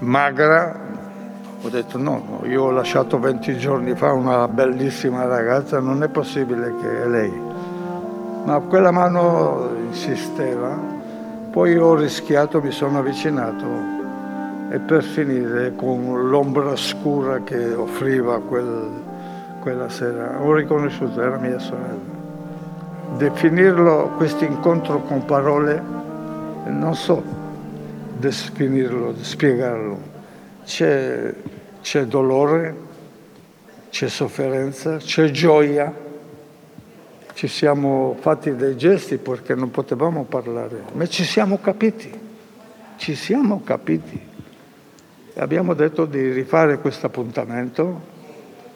magra. 0.00 0.84
Ho 1.62 1.68
detto 1.68 1.98
no, 1.98 2.40
io 2.44 2.64
ho 2.64 2.70
lasciato 2.70 3.18
20 3.18 3.56
giorni 3.58 3.94
fa 3.94 4.12
una 4.12 4.46
bellissima 4.48 5.24
ragazza, 5.24 5.80
non 5.80 6.02
è 6.02 6.08
possibile 6.08 6.74
che 6.80 7.02
è 7.02 7.06
lei. 7.06 7.40
Ma 8.44 8.60
quella 8.60 8.90
mano 8.90 9.70
insisteva 9.86 10.94
poi 11.56 11.74
ho 11.78 11.94
rischiato, 11.94 12.60
mi 12.60 12.70
sono 12.70 12.98
avvicinato 12.98 13.64
e 14.68 14.78
per 14.78 15.02
finire 15.02 15.74
con 15.74 16.28
l'ombra 16.28 16.76
scura 16.76 17.40
che 17.44 17.72
offriva 17.72 18.38
quel, 18.42 18.90
quella 19.60 19.88
sera. 19.88 20.38
Ho 20.42 20.52
riconosciuto, 20.52 21.18
era 21.18 21.38
mia 21.38 21.58
sorella. 21.58 22.14
Definirlo, 23.16 24.12
questo 24.18 24.44
incontro 24.44 25.00
con 25.00 25.24
parole, 25.24 25.82
non 26.66 26.94
so 26.94 27.22
definirlo, 28.18 29.14
spiegarlo. 29.18 30.15
C'è, 30.66 31.32
c'è 31.80 32.04
dolore, 32.06 32.74
c'è 33.90 34.08
sofferenza, 34.08 34.96
c'è 34.96 35.30
gioia. 35.30 36.04
Ci 37.32 37.48
siamo 37.48 38.16
fatti 38.18 38.54
dei 38.56 38.76
gesti 38.76 39.18
perché 39.18 39.54
non 39.54 39.70
potevamo 39.70 40.24
parlare, 40.24 40.82
ma 40.92 41.06
ci 41.06 41.22
siamo 41.22 41.58
capiti, 41.58 42.10
ci 42.96 43.14
siamo 43.14 43.62
capiti. 43.62 44.18
E 45.34 45.40
abbiamo 45.40 45.74
detto 45.74 46.04
di 46.04 46.32
rifare 46.32 46.78
questo 46.78 47.06
appuntamento 47.06 48.00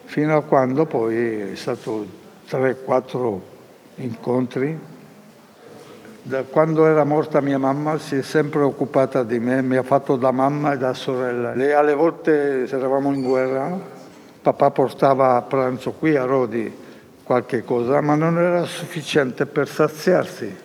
fino 0.05 0.37
a 0.37 0.43
quando 0.43 0.85
poi 0.85 1.51
è 1.51 1.55
stato 1.55 2.05
3-4 2.49 3.39
incontri. 3.95 4.79
Da 6.23 6.43
quando 6.43 6.85
era 6.85 7.03
morta 7.03 7.41
mia 7.41 7.57
mamma 7.57 7.97
si 7.97 8.17
è 8.17 8.21
sempre 8.21 8.61
occupata 8.61 9.23
di 9.23 9.39
me, 9.39 9.63
mi 9.63 9.75
ha 9.75 9.81
fatto 9.81 10.17
da 10.17 10.29
mamma 10.29 10.73
e 10.73 10.77
da 10.77 10.93
sorella. 10.93 11.55
Lei 11.55 11.71
alle 11.71 11.95
volte 11.95 12.67
eravamo 12.69 13.11
in 13.11 13.23
guerra, 13.23 13.75
Papà 14.39 14.69
portava 14.69 15.35
a 15.35 15.41
pranzo 15.41 15.93
qui 15.93 16.15
a 16.15 16.25
Rodi 16.25 16.71
qualche 17.23 17.63
cosa, 17.63 18.01
ma 18.01 18.13
non 18.13 18.37
era 18.37 18.65
sufficiente 18.65 19.47
per 19.47 19.67
saziarsi. 19.67 20.55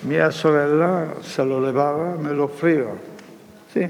Mia 0.00 0.30
sorella 0.30 1.14
se 1.20 1.42
lo 1.44 1.60
levava, 1.60 2.16
me 2.16 2.32
lo 2.32 2.44
offriva. 2.44 2.90
Sì. 3.70 3.88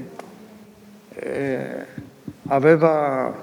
E 1.15 1.85
aveva 2.47 3.33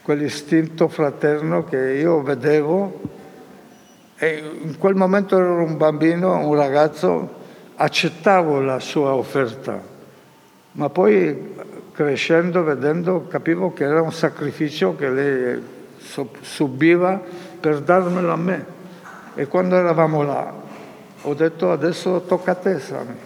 quell'istinto 0.00 0.88
fraterno 0.88 1.62
che 1.64 1.76
io 1.76 2.22
vedevo 2.22 3.18
e 4.22 4.42
in 4.64 4.76
quel 4.76 4.94
momento 4.94 5.38
ero 5.38 5.62
un 5.62 5.78
bambino, 5.78 6.46
un 6.46 6.54
ragazzo, 6.54 7.38
accettavo 7.76 8.60
la 8.60 8.78
sua 8.78 9.14
offerta, 9.14 9.80
ma 10.72 10.90
poi 10.90 11.54
crescendo, 11.90 12.62
vedendo, 12.62 13.26
capivo 13.28 13.72
che 13.72 13.84
era 13.84 14.02
un 14.02 14.12
sacrificio 14.12 14.94
che 14.94 15.08
lei 15.08 15.62
subiva 16.42 17.18
per 17.58 17.80
darmelo 17.80 18.30
a 18.30 18.36
me. 18.36 18.66
E 19.36 19.46
quando 19.46 19.76
eravamo 19.76 20.22
là, 20.22 20.52
ho 21.22 21.32
detto 21.32 21.72
adesso 21.72 22.20
tocca 22.20 22.50
a 22.50 22.56
te, 22.56 22.78
Sami. 22.78 23.16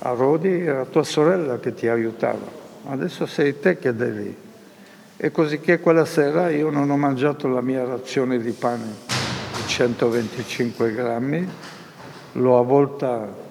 A 0.00 0.10
Rodi 0.10 0.66
era 0.66 0.84
tua 0.84 1.04
sorella 1.04 1.60
che 1.60 1.74
ti 1.74 1.86
aiutava, 1.86 2.44
adesso 2.88 3.26
sei 3.26 3.60
te 3.60 3.78
che 3.78 3.94
devi. 3.94 4.36
E 5.16 5.30
così 5.30 5.60
che 5.60 5.78
quella 5.78 6.06
sera 6.06 6.50
io 6.50 6.70
non 6.70 6.90
ho 6.90 6.96
mangiato 6.96 7.46
la 7.46 7.60
mia 7.60 7.84
razione 7.84 8.40
di 8.40 8.50
pane 8.50 9.11
125 9.66 10.92
grammi, 10.92 11.48
l'ho 12.32 12.58
avvolta 12.58 13.50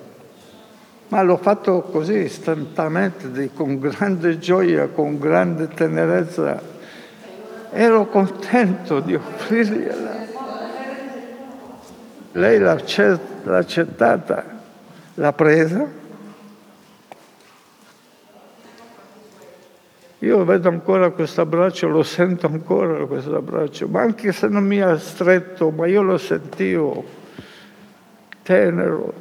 ma 1.12 1.22
l'ho 1.24 1.36
fatto 1.36 1.82
così 1.82 2.20
istantaneamente, 2.20 3.52
con 3.54 3.80
grande 3.80 4.40
gioia, 4.40 4.88
con 4.88 5.20
grande 5.20 5.68
tenerezza. 5.68 6.62
Ero 7.70 8.08
contento 8.08 9.02
di 9.02 9.16
offrirgliela. 9.16 10.20
Lei 12.32 12.60
l'ha 12.60 12.78
accettata, 13.58 14.46
l'ha 15.16 15.34
presa. 15.34 15.86
Io 20.22 20.46
vedo 20.46 20.70
ancora 20.70 21.10
questo 21.10 21.42
abbraccio, 21.42 21.88
lo 21.88 22.04
sento 22.04 22.46
ancora 22.46 23.06
questo 23.06 23.36
abbraccio, 23.36 23.88
ma 23.88 24.02
anche 24.02 24.32
se 24.32 24.48
non 24.48 24.64
mi 24.64 24.80
ha 24.80 24.96
stretto, 25.00 25.72
ma 25.72 25.88
io 25.88 26.04
lo 26.04 26.20
sentivo 26.20 27.04
tenero, 28.44 29.14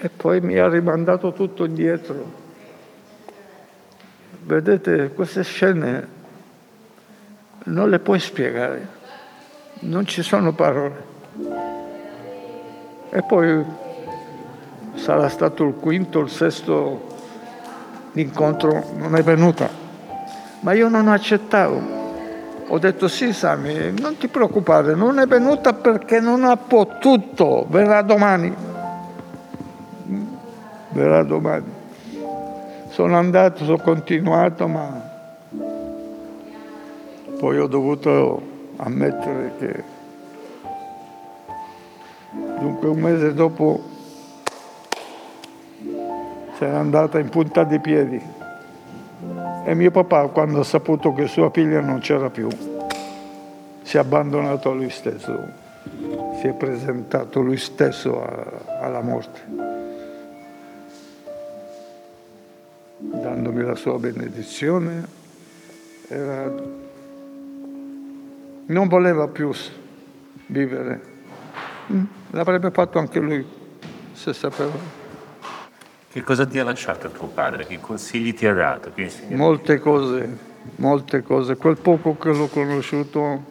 e 0.00 0.08
poi 0.08 0.40
mi 0.40 0.56
ha 0.56 0.66
rimandato 0.66 1.34
tutto 1.34 1.66
indietro. 1.66 2.42
Vedete, 4.44 5.10
queste 5.12 5.42
scene 5.44 6.08
non 7.64 7.90
le 7.90 7.98
puoi 7.98 8.18
spiegare, 8.18 8.88
non 9.80 10.06
ci 10.06 10.22
sono 10.22 10.54
parole. 10.54 11.04
E 13.10 13.22
poi 13.28 13.62
sarà 14.94 15.28
stato 15.28 15.64
il 15.64 15.74
quinto, 15.74 16.20
il 16.20 16.30
sesto 16.30 17.12
incontro, 18.14 18.90
non 18.96 19.16
è 19.16 19.22
venuta. 19.22 19.68
Ma 20.60 20.72
io 20.72 20.88
non 20.88 21.08
accettavo. 21.08 22.02
Ho 22.68 22.78
detto 22.78 23.08
sì 23.08 23.32
Sami, 23.32 23.92
non 23.98 24.16
ti 24.16 24.28
preoccupare, 24.28 24.94
non 24.94 25.18
è 25.18 25.26
venuta 25.26 25.74
perché 25.74 26.18
non 26.20 26.44
ha 26.44 26.56
potuto, 26.56 27.66
verrà 27.68 28.02
domani 28.02 28.72
verrà 30.94 31.24
domani. 31.24 31.82
Sono 32.88 33.18
andato, 33.18 33.64
sono 33.64 33.78
continuato, 33.78 34.68
ma 34.68 35.10
poi 37.38 37.58
ho 37.58 37.66
dovuto 37.66 38.40
ammettere 38.76 39.52
che 39.58 39.84
dunque 42.60 42.88
un 42.88 42.98
mese 43.00 43.34
dopo 43.34 43.92
se 46.56 46.66
n'è 46.66 46.74
andata 46.74 47.18
in 47.18 47.28
punta 47.28 47.64
di 47.64 47.78
piedi 47.78 48.20
e 49.64 49.74
mio 49.74 49.90
papà 49.90 50.28
quando 50.28 50.60
ha 50.60 50.64
saputo 50.64 51.12
che 51.12 51.26
sua 51.26 51.50
figlia 51.50 51.80
non 51.80 52.00
c'era 52.00 52.30
più 52.30 52.48
si 53.84 53.98
è 53.98 54.00
abbandonato 54.00 54.70
a 54.70 54.74
lui 54.74 54.88
stesso, 54.88 55.46
si 56.40 56.46
è 56.46 56.54
presentato 56.54 57.40
lui 57.40 57.58
stesso 57.58 58.24
a, 58.24 58.80
alla 58.80 59.02
morte. 59.02 59.72
dandomi 62.96 63.62
la 63.62 63.74
sua 63.74 63.98
benedizione, 63.98 65.06
era... 66.08 66.50
non 68.66 68.88
voleva 68.88 69.28
più 69.28 69.52
vivere. 70.46 71.00
Mm, 71.92 72.04
l'avrebbe 72.30 72.70
fatto 72.70 72.98
anche 72.98 73.20
lui 73.20 73.46
se 74.12 74.32
sapeva. 74.32 75.03
Che 76.14 76.22
cosa 76.22 76.46
ti 76.46 76.60
ha 76.60 76.64
lasciato 76.64 77.08
tuo 77.08 77.26
padre? 77.26 77.66
Che 77.66 77.80
consigli 77.80 78.34
ti 78.34 78.46
ha 78.46 78.54
dato? 78.54 78.92
Molte 79.30 79.80
cose, 79.80 80.38
molte 80.76 81.24
cose. 81.24 81.56
Quel 81.56 81.76
poco 81.76 82.16
che 82.16 82.32
l'ho 82.32 82.46
conosciuto 82.46 83.42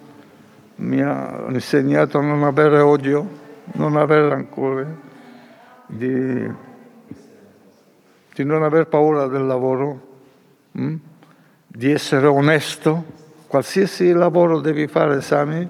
mi 0.75 1.01
ha 1.01 1.43
insegnato 1.49 2.19
a 2.19 2.21
non 2.21 2.43
avere 2.43 2.79
odio, 2.79 3.27
non 3.73 3.97
avere 3.97 4.29
rancore, 4.29 4.97
di 5.87 6.71
di 8.33 8.43
non 8.45 8.63
aver 8.63 8.87
paura 8.87 9.27
del 9.27 9.45
lavoro? 9.45 10.11
Mm? 10.79 10.95
di 11.75 11.91
essere 11.91 12.27
onesto. 12.27 13.21
Qualsiasi 13.47 14.11
lavoro 14.13 14.59
devi 14.59 14.87
fare, 14.87 15.21
Sami, 15.21 15.67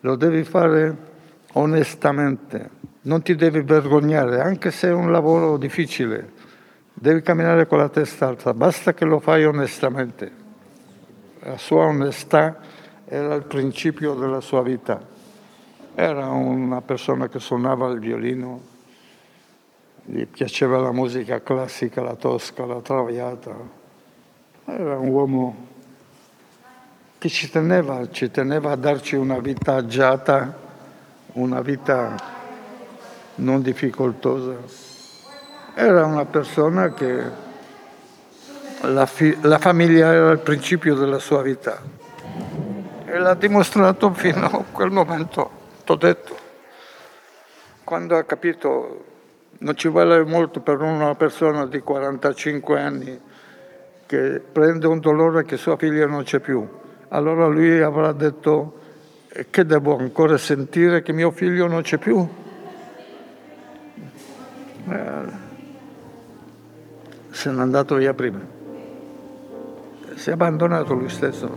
lo 0.00 0.16
devi 0.16 0.44
fare 0.44 0.96
onestamente. 1.52 2.70
Non 3.06 3.20
ti 3.20 3.34
devi 3.34 3.60
vergognare, 3.60 4.40
anche 4.40 4.70
se 4.70 4.88
è 4.88 4.92
un 4.92 5.12
lavoro 5.12 5.58
difficile. 5.58 6.32
Devi 6.94 7.20
camminare 7.20 7.66
con 7.66 7.76
la 7.76 7.90
testa 7.90 8.28
alta, 8.28 8.54
basta 8.54 8.94
che 8.94 9.04
lo 9.04 9.20
fai 9.20 9.44
onestamente. 9.44 10.32
La 11.40 11.58
sua 11.58 11.84
onestà 11.84 12.56
era 13.04 13.34
il 13.34 13.42
principio 13.42 14.14
della 14.14 14.40
sua 14.40 14.62
vita. 14.62 15.06
Era 15.94 16.28
una 16.30 16.80
persona 16.80 17.28
che 17.28 17.40
suonava 17.40 17.90
il 17.90 17.98
violino, 17.98 18.60
gli 20.06 20.26
piaceva 20.26 20.78
la 20.78 20.92
musica 20.92 21.42
classica, 21.42 22.00
la 22.00 22.14
tosca, 22.14 22.64
la 22.64 22.80
traviata. 22.80 23.54
Era 24.64 24.98
un 24.98 25.08
uomo 25.08 25.66
che 27.18 27.28
ci 27.28 27.50
teneva, 27.50 28.08
ci 28.10 28.30
teneva 28.30 28.70
a 28.70 28.76
darci 28.76 29.16
una 29.16 29.40
vita 29.40 29.74
agiata, 29.74 30.56
una 31.32 31.60
vita 31.60 32.42
non 33.36 33.62
difficoltosa. 33.62 34.56
Era 35.74 36.04
una 36.04 36.24
persona 36.24 36.92
che 36.92 37.22
la, 38.82 39.06
fi- 39.06 39.36
la 39.42 39.58
famiglia 39.58 40.12
era 40.12 40.30
il 40.30 40.38
principio 40.38 40.94
della 40.94 41.18
sua 41.18 41.42
vita 41.42 41.80
e 43.04 43.18
l'ha 43.18 43.34
dimostrato 43.34 44.12
fino 44.12 44.46
a 44.46 44.64
quel 44.70 44.90
momento, 44.90 45.50
t'ho 45.84 45.96
detto, 45.96 46.36
quando 47.82 48.16
ha 48.16 48.24
capito 48.24 49.04
non 49.58 49.76
ci 49.76 49.88
vuole 49.88 50.24
molto 50.24 50.60
per 50.60 50.80
una 50.80 51.14
persona 51.14 51.66
di 51.66 51.80
45 51.80 52.80
anni 52.80 53.20
che 54.06 54.40
prende 54.40 54.86
un 54.86 55.00
dolore 55.00 55.44
che 55.44 55.56
sua 55.56 55.76
figlia 55.76 56.06
non 56.06 56.22
c'è 56.24 56.40
più. 56.40 56.66
Allora 57.08 57.46
lui 57.46 57.80
avrà 57.80 58.12
detto 58.12 58.80
che 59.50 59.64
devo 59.64 59.96
ancora 59.96 60.36
sentire 60.36 61.02
che 61.02 61.12
mio 61.12 61.30
figlio 61.30 61.66
non 61.66 61.82
c'è 61.82 61.98
più? 61.98 62.26
Eh, 64.88 65.52
se 67.30 67.50
n'è 67.50 67.60
andato 67.60 67.96
via 67.96 68.14
prima. 68.14 68.40
Si 70.14 70.30
è 70.30 70.32
abbandonato 70.32 70.94
lui 70.94 71.08
stesso, 71.08 71.50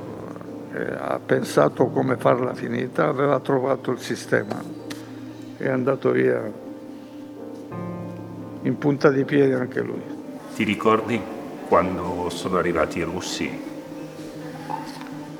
eh, 0.74 0.94
ha 0.98 1.20
pensato 1.24 1.88
come 1.88 2.18
farla 2.18 2.54
finita, 2.54 3.08
aveva 3.08 3.40
trovato 3.40 3.92
il 3.92 4.00
sistema, 4.00 4.62
è 5.58 5.68
andato 5.68 6.12
via 6.12 6.52
in 8.62 8.78
punta 8.78 9.10
di 9.12 9.24
piedi 9.24 9.54
anche 9.54 9.82
lui. 9.82 10.02
Ti 10.56 10.63
ricordi 10.63 11.22
quando 11.68 12.30
sono 12.30 12.58
arrivati 12.58 13.00
i 13.00 13.04
russi? 13.04 13.66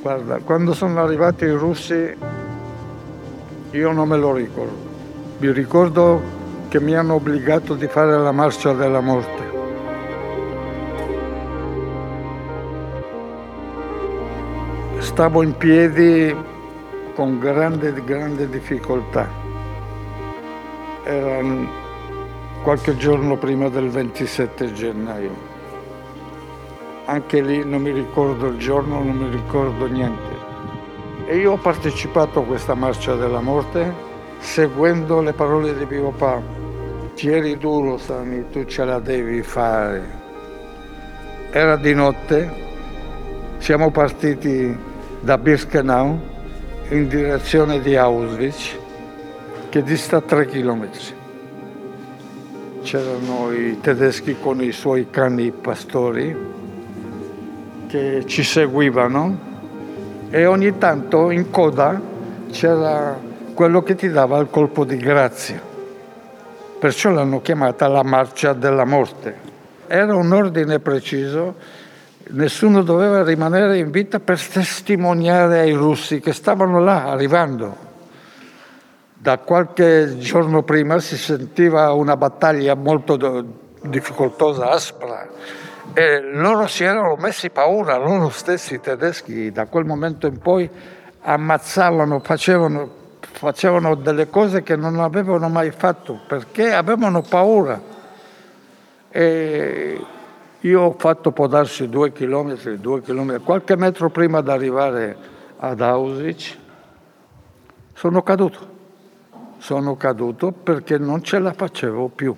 Guarda, 0.02 0.38
quando 0.40 0.74
sono 0.74 1.02
arrivati 1.02 1.46
i 1.46 1.52
russi 1.52 2.16
io 3.72 3.92
non 3.92 4.08
me 4.08 4.18
lo 4.18 4.34
ricordo. 4.34 4.96
Mi 5.40 5.52
ricordo 5.52 6.22
che 6.68 6.82
mi 6.82 6.96
hanno 6.96 7.16
obbligato 7.16 7.76
di 7.76 7.88
fare 7.88 8.18
la 8.18 8.32
marcia 8.32 8.74
della 8.74 9.00
morte. 9.00 9.56
Stavo 15.00 15.44
in 15.44 15.56
piedi 15.56 16.36
con 17.16 17.40
grande, 17.40 17.94
grande 18.04 18.50
difficoltà. 18.50 19.28
Era 21.04 21.40
qualche 22.64 22.98
giorno 22.98 23.38
prima 23.38 23.70
del 23.70 23.90
27 23.90 24.74
gennaio. 24.74 25.32
Anche 27.06 27.42
lì 27.42 27.64
non 27.64 27.82
mi 27.82 27.92
ricordo 27.92 28.48
il 28.48 28.58
giorno, 28.58 29.02
non 29.02 29.16
mi 29.16 29.30
ricordo 29.30 29.88
niente. 29.88 30.36
E 31.26 31.38
io 31.38 31.54
ho 31.54 31.58
partecipato 31.58 32.42
a 32.42 32.44
questa 32.44 32.74
marcia 32.74 33.16
della 33.16 33.40
morte 33.40 34.06
seguendo 34.40 35.22
le 35.22 35.34
parole 35.34 35.76
di 35.76 35.86
mio 35.86 36.10
papà. 36.12 36.57
Ti 37.18 37.30
eri 37.30 37.58
duro, 37.58 37.98
Sani, 37.98 38.46
tu 38.52 38.64
ce 38.66 38.86
la 38.86 39.00
devi 39.00 39.42
fare. 39.42 40.04
Era 41.50 41.76
di 41.76 41.96
notte, 41.96 42.48
siamo 43.58 43.90
partiti 43.90 44.78
da 45.22 45.36
Birkenau 45.40 46.20
in 46.90 47.08
direzione 47.08 47.80
di 47.80 47.96
Auschwitz, 47.96 48.78
che 49.70 49.82
dista 49.82 50.22
tre 50.22 50.46
chilometri 50.46 51.16
c'erano 52.84 53.52
i 53.52 53.80
tedeschi 53.82 54.38
con 54.40 54.62
i 54.62 54.72
suoi 54.72 55.10
cani 55.10 55.52
pastori 55.52 56.38
che 57.88 58.24
ci 58.28 58.44
seguivano 58.44 59.38
e 60.30 60.46
ogni 60.46 60.78
tanto 60.78 61.32
in 61.32 61.50
coda 61.50 62.00
c'era 62.52 63.20
quello 63.56 63.82
che 63.82 63.96
ti 63.96 64.08
dava 64.08 64.38
il 64.38 64.50
colpo 64.52 64.86
di 64.86 64.98
grazia. 64.98 65.67
Perciò 66.80 67.10
l'hanno 67.12 67.42
chiamata 67.42 67.88
la 67.88 68.04
marcia 68.04 68.54
della 68.54 68.86
morte. 68.86 69.36
Era 69.88 70.16
un 70.16 70.32
ordine 70.32 70.80
preciso, 70.80 71.56
nessuno 72.30 72.84
doveva 72.84 73.24
rimanere 73.24 73.78
in 73.78 73.90
vita 73.90 74.20
per 74.20 74.40
testimoniare 74.40 75.60
ai 75.60 75.74
russi 75.74 76.20
che 76.20 76.34
stavano 76.34 76.80
là 76.80 77.06
arrivando 77.06 77.86
da 79.20 79.40
qualche 79.40 80.18
giorno 80.20 80.62
prima 80.62 81.00
si 81.00 81.18
sentiva 81.18 81.92
una 81.92 82.16
battaglia 82.16 82.76
molto 82.76 83.18
difficoltosa, 83.82 84.70
aspra, 84.70 85.28
e 85.94 86.22
loro 86.34 86.68
si 86.68 86.84
erano 86.84 87.16
messi 87.16 87.50
paura, 87.50 87.98
loro 87.98 88.30
stessi 88.30 88.80
tedeschi, 88.80 89.52
da 89.52 89.66
quel 89.66 89.86
momento 89.86 90.28
in 90.28 90.38
poi 90.38 90.70
ammazzavano, 91.22 92.20
facevano, 92.20 92.90
facevano 93.38 93.96
delle 93.96 94.30
cose 94.30 94.64
che 94.64 94.76
non 94.76 95.00
avevano 95.00 95.50
mai 95.50 95.72
fatto, 95.72 96.20
perché 96.28 96.74
avevano 96.74 97.22
paura. 97.22 97.82
E 99.10 100.06
io 100.60 100.82
ho 100.82 100.96
fatto 100.98 101.32
può 101.32 101.48
darsi 101.48 101.88
due 101.90 102.12
chilometri, 102.12 102.80
due 102.80 103.02
chilometri, 103.02 103.44
qualche 103.44 103.76
metro 103.76 104.10
prima 104.10 104.42
di 104.42 104.50
arrivare 104.50 105.18
ad 105.58 105.82
Auschwitz, 105.82 106.58
sono 107.94 108.22
caduto 108.22 108.76
sono 109.58 109.96
caduto 109.96 110.52
perché 110.52 110.98
non 110.98 111.24
ce 111.24 111.40
la 111.40 111.54
facevo 111.54 112.10
più. 112.10 112.36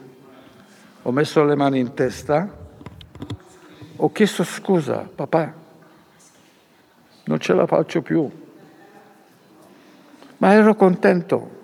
Ho 1.04 1.12
messo 1.12 1.44
le 1.44 1.56
mani 1.56 1.80
in 1.80 1.94
testa, 1.94 2.48
ho 3.96 4.12
chiesto 4.12 4.44
scusa, 4.44 5.08
papà, 5.14 5.54
non 7.26 7.40
ce 7.40 7.54
la 7.54 7.66
faccio 7.66 8.02
più. 8.02 8.39
Ma 10.40 10.54
ero 10.54 10.76
contento 10.76 11.58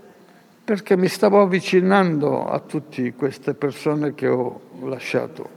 perché 0.63 0.95
mi 0.95 1.07
stavo 1.07 1.41
avvicinando 1.41 2.45
a 2.45 2.59
tutte 2.59 3.13
queste 3.13 3.53
persone 3.53 4.13
che 4.13 4.27
ho 4.27 4.61
lasciato. 4.83 5.49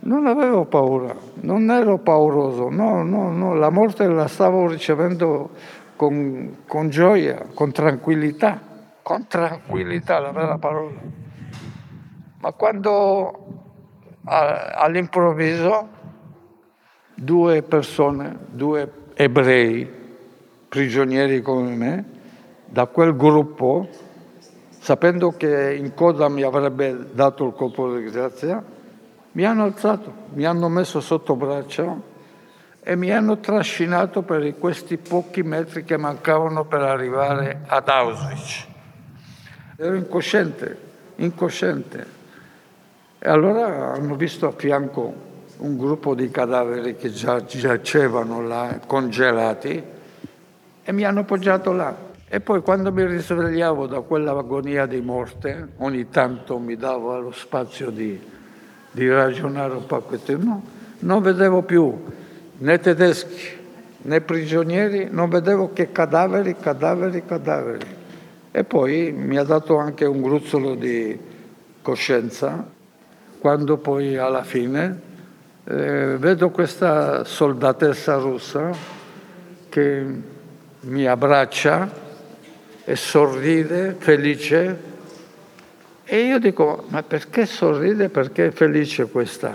Non 0.00 0.26
avevo 0.26 0.64
paura, 0.64 1.14
non 1.40 1.70
ero 1.70 1.98
pauroso, 1.98 2.70
no, 2.70 3.02
no, 3.02 3.30
no, 3.32 3.54
la 3.54 3.70
morte 3.70 4.06
la 4.06 4.28
stavo 4.28 4.66
ricevendo 4.68 5.50
con, 5.96 6.58
con 6.66 6.88
gioia, 6.88 7.46
con 7.52 7.72
tranquillità 7.72 8.74
con 9.06 9.28
tranquillità, 9.28 10.18
la 10.18 10.32
vera 10.32 10.58
parola. 10.58 11.00
Ma 12.40 12.50
quando 12.50 13.46
all'improvviso 14.24 15.88
due 17.14 17.62
persone, 17.62 18.36
due 18.50 18.90
ebrei, 19.14 19.88
prigionieri 20.68 21.40
come 21.40 21.76
me, 21.76 22.04
da 22.66 22.86
quel 22.86 23.16
gruppo, 23.16 23.88
sapendo 24.78 25.32
che 25.36 25.74
in 25.74 25.94
coda 25.94 26.28
mi 26.28 26.42
avrebbe 26.42 27.08
dato 27.12 27.46
il 27.46 27.54
colpo 27.54 27.96
di 27.96 28.10
grazia, 28.10 28.62
mi 29.32 29.44
hanno 29.44 29.64
alzato, 29.64 30.12
mi 30.34 30.44
hanno 30.44 30.68
messo 30.68 31.00
sotto 31.00 31.36
braccio 31.36 32.14
e 32.82 32.96
mi 32.96 33.10
hanno 33.10 33.38
trascinato 33.38 34.22
per 34.22 34.56
questi 34.58 34.96
pochi 34.96 35.42
metri 35.42 35.84
che 35.84 35.96
mancavano 35.96 36.64
per 36.64 36.82
arrivare 36.82 37.62
ad 37.66 37.88
Auschwitz. 37.88 38.66
Ero 39.76 39.94
incosciente, 39.94 40.78
incosciente. 41.16 42.06
E 43.18 43.28
allora 43.28 43.92
hanno 43.92 44.14
visto 44.14 44.46
a 44.46 44.52
fianco 44.52 45.12
un 45.58 45.76
gruppo 45.76 46.14
di 46.14 46.30
cadaveri 46.30 46.96
che 46.96 47.10
già 47.10 47.44
giacevano 47.44 48.40
là, 48.40 48.78
congelati, 48.86 49.82
e 50.82 50.92
mi 50.92 51.04
hanno 51.04 51.20
appoggiato 51.20 51.72
là. 51.72 52.05
E 52.28 52.40
poi 52.40 52.60
quando 52.60 52.90
mi 52.90 53.06
risvegliavo 53.06 53.86
da 53.86 54.00
quell'agonia 54.00 54.86
di 54.86 55.00
morte, 55.00 55.68
ogni 55.76 56.08
tanto 56.08 56.58
mi 56.58 56.74
davo 56.74 57.20
lo 57.20 57.30
spazio 57.30 57.90
di, 57.90 58.20
di 58.90 59.08
ragionare 59.08 59.74
un 59.74 59.86
po' 59.86 60.04
no, 60.38 60.62
non 61.00 61.22
vedevo 61.22 61.62
più 61.62 62.02
né 62.58 62.80
tedeschi 62.80 63.54
né 64.02 64.20
prigionieri, 64.20 65.06
non 65.08 65.28
vedevo 65.28 65.72
che 65.72 65.92
cadaveri, 65.92 66.56
cadaveri, 66.58 67.24
cadaveri. 67.24 67.86
E 68.50 68.64
poi 68.64 69.12
mi 69.12 69.36
ha 69.36 69.44
dato 69.44 69.76
anche 69.76 70.04
un 70.04 70.20
gruzzolo 70.20 70.74
di 70.74 71.16
coscienza 71.80 72.66
quando 73.38 73.76
poi 73.76 74.16
alla 74.16 74.42
fine 74.42 75.00
eh, 75.62 76.16
vedo 76.18 76.50
questa 76.50 77.22
soldatessa 77.22 78.16
russa 78.16 78.70
che 79.68 80.04
mi 80.80 81.06
abbraccia 81.06 82.04
e 82.88 82.94
sorride 82.94 83.96
felice 83.98 84.94
e 86.04 86.20
io 86.20 86.38
dico 86.38 86.84
ma 86.86 87.02
perché 87.02 87.46
sorride, 87.46 88.08
perché 88.10 88.46
è 88.46 88.50
felice 88.52 89.06
questa? 89.06 89.52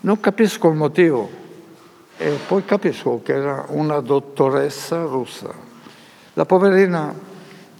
Non 0.00 0.18
capisco 0.18 0.70
il 0.70 0.74
motivo 0.74 1.30
e 2.16 2.38
poi 2.46 2.64
capisco 2.64 3.20
che 3.22 3.34
era 3.34 3.66
una 3.68 4.00
dottoressa 4.00 5.02
russa. 5.02 5.52
La 6.32 6.46
poverina 6.46 7.14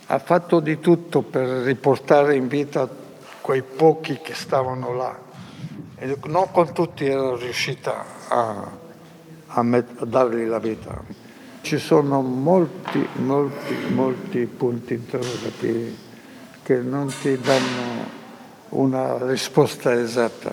ha 0.07 0.19
fatto 0.19 0.61
di 0.61 0.79
tutto 0.79 1.23
per 1.23 1.47
riportare 1.65 2.37
in 2.37 2.49
vita 2.49 2.87
quei 3.41 3.63
pochi 3.63 4.19
che 4.23 4.35
stavano 4.35 4.93
là. 4.93 5.19
E 5.97 6.19
non 6.27 6.51
con 6.51 6.75
tutti 6.75 7.07
era 7.07 7.35
riuscita 7.35 8.05
a, 8.29 8.71
a, 9.47 9.63
met- 9.63 10.03
a 10.03 10.05
dargli 10.05 10.45
la 10.45 10.59
vita. 10.59 11.03
Ci 11.63 11.79
sono 11.79 12.21
molti, 12.23 13.07
molti, 13.17 13.75
molti 13.93 14.47
punti 14.47 14.95
interrogativi 14.95 15.97
che 16.63 16.77
non 16.77 17.13
ti 17.21 17.39
danno 17.39 18.19
una 18.71 19.27
risposta 19.27 19.93
esatta. 19.95 20.53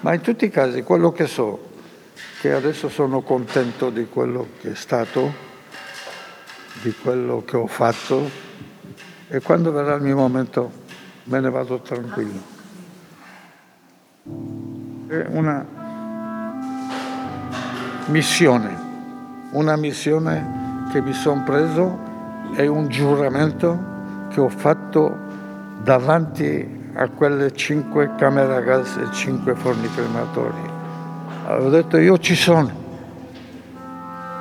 Ma 0.00 0.14
in 0.14 0.20
tutti 0.20 0.44
i 0.46 0.50
casi 0.50 0.82
quello 0.82 1.12
che 1.12 1.26
so, 1.26 1.70
che 2.40 2.52
adesso 2.52 2.88
sono 2.88 3.22
contento 3.22 3.90
di 3.90 4.06
quello 4.06 4.48
che 4.60 4.72
è 4.72 4.74
stato, 4.74 5.32
di 6.82 6.94
quello 7.02 7.42
che 7.44 7.56
ho 7.56 7.66
fatto, 7.66 8.30
e 9.28 9.40
quando 9.40 9.72
verrà 9.72 9.94
il 9.94 10.02
mio 10.02 10.16
momento 10.16 10.70
me 11.24 11.40
ne 11.40 11.50
vado 11.50 11.80
tranquillo. 11.80 12.54
È 15.08 15.26
una 15.28 15.66
missione, 18.06 18.85
una 19.50 19.76
missione 19.76 20.88
che 20.92 21.00
mi 21.00 21.12
sono 21.12 21.42
preso, 21.44 21.98
è 22.54 22.66
un 22.66 22.88
giuramento 22.88 23.78
che 24.28 24.40
ho 24.40 24.48
fatto 24.48 25.14
davanti 25.82 26.90
a 26.94 27.08
quelle 27.08 27.52
cinque 27.52 28.12
camere 28.16 28.54
a 28.54 28.60
gas 28.60 28.96
e 28.96 29.12
cinque 29.12 29.54
forni 29.54 29.88
crematori. 29.90 30.74
Avevo 31.46 31.70
detto 31.70 31.98
io 31.98 32.18
ci 32.18 32.34
sono 32.34 32.70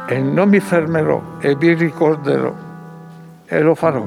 e 0.07 0.19
non 0.19 0.49
mi 0.49 0.59
fermerò 0.59 1.21
e 1.39 1.55
vi 1.55 1.73
ricorderò 1.73 2.53
e 3.45 3.61
lo 3.61 3.75
farò. 3.75 4.03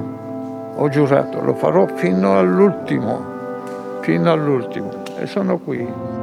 Ho 0.77 0.89
giurato, 0.89 1.43
lo 1.43 1.55
farò 1.55 1.87
fino 1.95 2.39
all'ultimo, 2.39 3.25
fino 4.01 4.33
all'ultimo 4.33 4.91
e 5.19 5.27
sono 5.27 5.59
qui. 5.59 6.18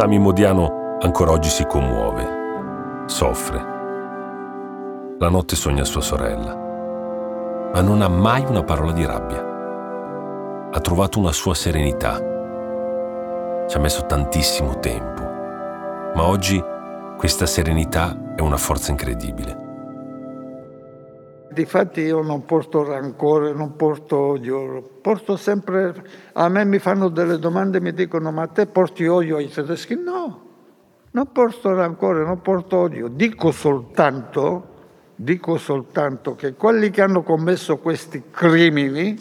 Sami 0.00 0.18
Modiano 0.18 0.96
ancora 1.02 1.32
oggi 1.32 1.50
si 1.50 1.66
commuove, 1.66 3.04
soffre. 3.04 3.58
La 5.18 5.28
notte 5.28 5.56
sogna 5.56 5.84
sua 5.84 6.00
sorella, 6.00 6.56
ma 7.74 7.82
non 7.82 8.00
ha 8.00 8.08
mai 8.08 8.42
una 8.46 8.62
parola 8.64 8.92
di 8.92 9.04
rabbia. 9.04 10.70
Ha 10.72 10.80
trovato 10.80 11.18
una 11.18 11.32
sua 11.32 11.52
serenità 11.52 12.14
ci 13.68 13.76
ha 13.76 13.78
messo 13.78 14.06
tantissimo 14.06 14.78
tempo, 14.78 15.20
ma 16.14 16.26
oggi 16.26 16.58
questa 17.18 17.44
serenità 17.44 18.16
è 18.34 18.40
una 18.40 18.56
forza 18.56 18.92
incredibile. 18.92 19.59
Difatti 21.52 22.02
io 22.02 22.22
non 22.22 22.44
porto 22.44 22.84
rancore, 22.84 23.52
non 23.52 23.74
porto 23.74 24.16
odio, 24.16 24.88
porto 25.00 25.36
sempre, 25.36 26.04
a 26.34 26.48
me 26.48 26.64
mi 26.64 26.78
fanno 26.78 27.08
delle 27.08 27.40
domande 27.40 27.78
e 27.78 27.80
mi 27.80 27.92
dicono 27.92 28.30
ma 28.30 28.46
te 28.46 28.66
porti 28.66 29.04
odio 29.04 29.36
ai 29.36 29.48
tedeschi? 29.48 29.96
No, 29.96 30.42
non 31.10 31.32
porto 31.32 31.74
rancore, 31.74 32.24
non 32.24 32.40
porto 32.40 32.76
odio, 32.76 33.08
dico 33.08 33.50
soltanto, 33.50 34.68
dico 35.16 35.58
soltanto 35.58 36.36
che 36.36 36.54
quelli 36.54 36.90
che 36.90 37.02
hanno 37.02 37.22
commesso 37.22 37.78
questi 37.78 38.22
crimini 38.30 39.18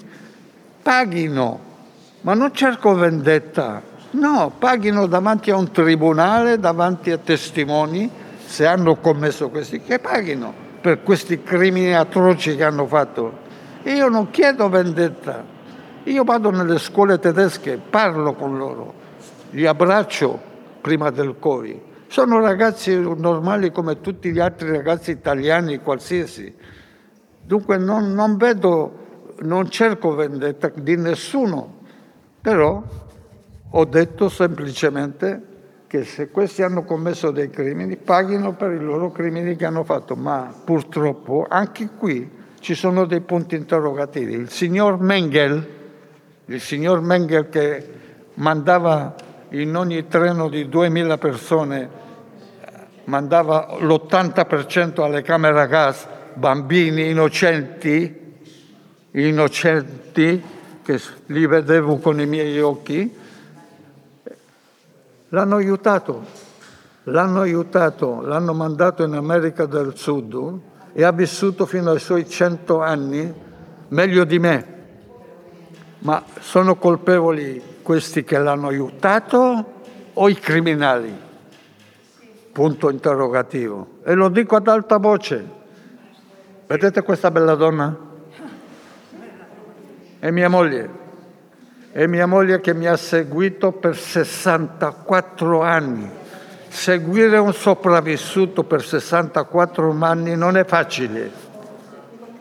paghino, 0.84 1.60
ma 2.22 2.36
non 2.36 2.54
cerco 2.54 2.94
vendetta, 2.94 3.82
No, 4.12 4.52
paghino 4.58 5.06
davanti 5.06 5.52
a 5.52 5.56
un 5.56 5.72
tribunale, 5.72 6.58
davanti 6.58 7.12
a 7.12 7.20
testimoni, 7.20 8.10
se 8.44 8.66
hanno 8.66 8.96
commesso 8.96 9.50
questi, 9.50 9.82
che 9.82 10.00
paghino 10.00 10.69
per 10.82 11.04
questi 11.04 11.42
crimini 11.44 11.94
atroci 11.94 12.56
che 12.56 12.64
hanno 12.64 12.86
fatto. 12.86 13.48
Io 13.84 14.08
non 14.08 14.30
chiedo 14.30 14.70
vendetta, 14.70 15.44
io 16.04 16.24
vado 16.24 16.50
nelle 16.50 16.78
scuole 16.78 17.20
tedesche, 17.20 17.78
parlo 17.78 18.34
con 18.34 18.58
loro, 18.58 18.94
li 19.52 19.66
abbraccio 19.66 20.40
prima 20.82 21.10
del 21.10 21.36
Covid. 21.40 21.80
Sono 22.08 22.40
ragazzi 22.40 23.00
normali 23.00 23.72
come 23.72 24.02
tutti 24.02 24.32
gli 24.32 24.40
altri 24.40 24.72
ragazzi 24.72 25.12
italiani, 25.12 25.80
qualsiasi. 25.80 26.54
Dunque 27.42 27.78
non, 27.78 28.14
non 28.14 28.36
vedo, 28.38 29.36
non 29.42 29.70
cerco 29.70 30.16
vendetta 30.16 30.72
di 30.74 30.96
nessuno, 30.98 31.82
però 32.42 32.82
ho 33.72 33.86
detto 33.86 34.30
semplicemente 34.30 35.42
che 35.90 36.04
se 36.04 36.30
questi 36.30 36.62
hanno 36.62 36.84
commesso 36.84 37.32
dei 37.32 37.50
crimini, 37.50 37.98
paghino 37.98 38.54
per 38.54 38.74
i 38.74 38.80
loro 38.80 39.12
crimini 39.12 39.56
che 39.56 39.66
hanno 39.66 39.84
fatto, 39.84 40.16
ma 40.16 40.54
purtroppo 40.64 41.48
anche 41.50 41.90
qui 41.98 42.30
ci 42.60 42.76
sono 42.76 43.06
dei 43.06 43.22
punti 43.22 43.56
interrogativi. 43.56 44.34
Il 44.34 44.52
signor 44.52 45.00
Mengel, 45.00 45.68
il 46.46 46.62
signor 46.62 47.02
Mengel 47.02 47.50
che 47.50 47.88
mandava 48.36 49.16
in 49.50 49.76
ogni 49.76 50.08
treno 50.08 50.48
di 50.48 50.70
2000 50.70 51.18
persone, 51.18 51.90
mandava 53.06 53.76
l'80% 53.80 55.02
alle 55.02 55.24
camere 55.24 55.60
a 55.60 55.66
gas, 55.66 56.08
bambini 56.36 57.10
innocenti, 57.10 58.36
innocenti, 59.10 60.44
che 60.84 61.02
li 61.26 61.48
vedevo 61.48 61.98
con 61.98 62.22
i 62.22 62.28
miei 62.28 62.62
occhi, 62.62 63.12
L'hanno 65.30 65.58
aiutato, 65.58 66.26
l'hanno 67.04 67.42
aiutato, 67.42 68.22
l'hanno 68.22 68.54
mandato 68.54 69.04
in 69.04 69.14
America 69.14 69.66
del 69.66 69.96
Sud 69.96 70.60
e 70.94 71.04
ha 71.04 71.12
vissuto 71.12 71.68
fino 71.68 71.92
ai 71.92 72.00
suoi 72.00 72.28
cento 72.28 72.82
anni 72.82 73.32
meglio 73.90 74.24
di 74.24 74.40
me. 74.40 74.78
Ma 76.00 76.24
sono 76.40 76.78
colpevoli 76.78 77.62
questi 77.84 78.24
che 78.24 78.40
l'hanno 78.40 78.70
aiutato 78.70 79.66
o 80.14 80.30
i 80.30 80.36
criminali? 80.36 81.16
Punto 82.52 82.90
interrogativo. 82.90 84.00
E 84.04 84.16
lo 84.16 84.30
dico 84.30 84.56
ad 84.56 84.68
alta 84.68 84.98
voce. 84.98 85.48
Vedete 86.66 87.04
questa 87.04 87.30
bella 87.30 87.54
donna? 87.54 87.96
È 90.18 90.32
mia 90.32 90.50
moglie 90.50 91.08
e 91.92 92.08
mia 92.08 92.26
moglie 92.26 92.62
che 92.62 92.74
mi 92.74 92.86
ha 92.86 92.96
seguito 92.96 93.72
per 93.72 93.96
64 93.96 95.62
anni. 95.62 96.10
Seguire 96.68 97.38
un 97.38 97.54
sopravvissuto 97.54 98.64
per 98.64 98.84
64 98.84 99.98
anni 100.02 100.36
non 100.36 100.56
è 100.56 100.66
facile, 100.66 101.32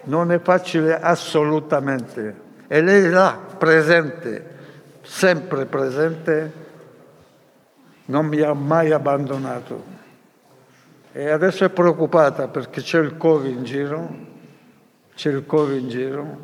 non 0.04 0.32
è 0.32 0.40
facile 0.40 1.00
assolutamente. 1.00 2.46
E 2.66 2.82
lei 2.82 3.08
là, 3.08 3.38
presente, 3.56 4.56
sempre 5.02 5.64
presente, 5.64 6.52
non 8.06 8.26
mi 8.26 8.40
ha 8.42 8.52
mai 8.52 8.92
abbandonato. 8.92 9.96
E 11.12 11.30
adesso 11.30 11.64
è 11.64 11.70
preoccupata 11.70 12.48
perché 12.48 12.82
c'è 12.82 13.00
il 13.00 13.16
Covid 13.16 13.50
in 13.50 13.64
giro, 13.64 14.08
c'è 15.14 15.30
il 15.30 15.46
Covid 15.46 15.80
in 15.80 15.88
giro, 15.88 16.38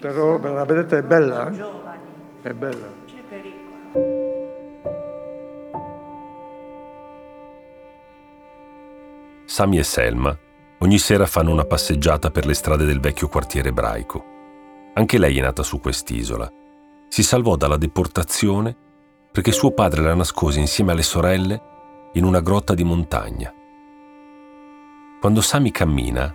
però 0.00 0.38
la 0.38 0.64
vedete 0.64 0.98
è 0.98 1.02
bella? 1.02 1.87
È 2.40 2.52
bella. 2.52 2.86
C'è 3.04 3.20
pericolo. 3.28 3.66
Sami 9.44 9.78
e 9.78 9.82
Selma 9.82 10.38
ogni 10.78 10.98
sera 10.98 11.26
fanno 11.26 11.50
una 11.50 11.64
passeggiata 11.64 12.30
per 12.30 12.46
le 12.46 12.54
strade 12.54 12.84
del 12.84 13.00
vecchio 13.00 13.26
quartiere 13.26 13.70
ebraico. 13.70 14.24
Anche 14.94 15.18
lei 15.18 15.36
è 15.36 15.42
nata 15.42 15.64
su 15.64 15.80
quest'isola. 15.80 16.48
Si 17.08 17.24
salvò 17.24 17.56
dalla 17.56 17.76
deportazione 17.76 18.76
perché 19.32 19.50
suo 19.50 19.72
padre 19.72 20.02
la 20.02 20.14
nascose 20.14 20.60
insieme 20.60 20.92
alle 20.92 21.02
sorelle 21.02 22.10
in 22.12 22.22
una 22.22 22.40
grotta 22.40 22.74
di 22.74 22.84
montagna. 22.84 23.52
Quando 25.20 25.40
Sami 25.40 25.72
cammina, 25.72 26.32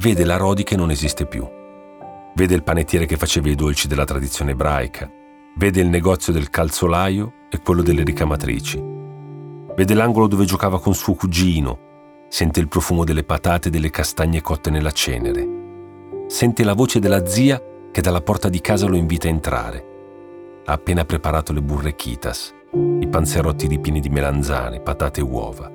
vede 0.00 0.24
la 0.26 0.36
Rodi 0.36 0.64
che 0.64 0.76
non 0.76 0.90
esiste 0.90 1.24
più 1.24 1.62
Vede 2.36 2.56
il 2.56 2.64
panettiere 2.64 3.06
che 3.06 3.16
faceva 3.16 3.48
i 3.48 3.54
dolci 3.54 3.86
della 3.86 4.04
tradizione 4.04 4.50
ebraica, 4.50 5.08
vede 5.56 5.80
il 5.80 5.86
negozio 5.86 6.32
del 6.32 6.50
calzolaio 6.50 7.32
e 7.48 7.60
quello 7.60 7.80
delle 7.80 8.02
ricamatrici. 8.02 8.82
Vede 9.76 9.94
l'angolo 9.94 10.26
dove 10.26 10.44
giocava 10.44 10.80
con 10.80 10.94
suo 10.94 11.14
cugino, 11.14 12.26
sente 12.28 12.58
il 12.58 12.66
profumo 12.66 13.04
delle 13.04 13.22
patate 13.22 13.68
e 13.68 13.70
delle 13.70 13.90
castagne 13.90 14.40
cotte 14.40 14.70
nella 14.70 14.90
cenere. 14.90 16.26
Sente 16.26 16.64
la 16.64 16.72
voce 16.72 16.98
della 16.98 17.24
zia 17.24 17.62
che 17.92 18.00
dalla 18.00 18.20
porta 18.20 18.48
di 18.48 18.60
casa 18.60 18.88
lo 18.88 18.96
invita 18.96 19.28
a 19.28 19.30
entrare. 19.30 19.86
Ha 20.64 20.72
appena 20.72 21.04
preparato 21.04 21.52
le 21.52 21.62
burrechitas, 21.62 22.52
i 22.98 23.06
panzerotti 23.06 23.68
ripieni 23.68 24.00
di 24.00 24.08
melanzane, 24.08 24.80
patate 24.80 25.20
e 25.20 25.22
uova. 25.22 25.70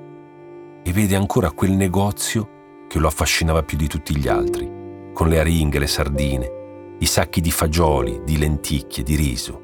E 0.82 0.92
vede 0.92 1.16
ancora 1.16 1.52
quel 1.52 1.70
negozio 1.70 2.84
che 2.86 2.98
lo 2.98 3.06
affascinava 3.06 3.62
più 3.62 3.78
di 3.78 3.86
tutti 3.86 4.14
gli 4.14 4.28
altri 4.28 4.79
con 5.20 5.28
le 5.28 5.38
aringhe, 5.38 5.78
le 5.78 5.86
sardine, 5.86 6.96
i 6.98 7.04
sacchi 7.04 7.42
di 7.42 7.50
fagioli, 7.50 8.22
di 8.24 8.38
lenticchie, 8.38 9.02
di 9.02 9.16
riso. 9.16 9.60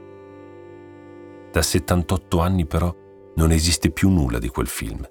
Da 1.50 1.62
78 1.62 2.40
anni 2.40 2.66
però 2.66 2.94
non 3.36 3.50
esiste 3.50 3.90
più 3.90 4.10
nulla 4.10 4.38
di 4.38 4.48
quel 4.48 4.66
film. 4.66 5.02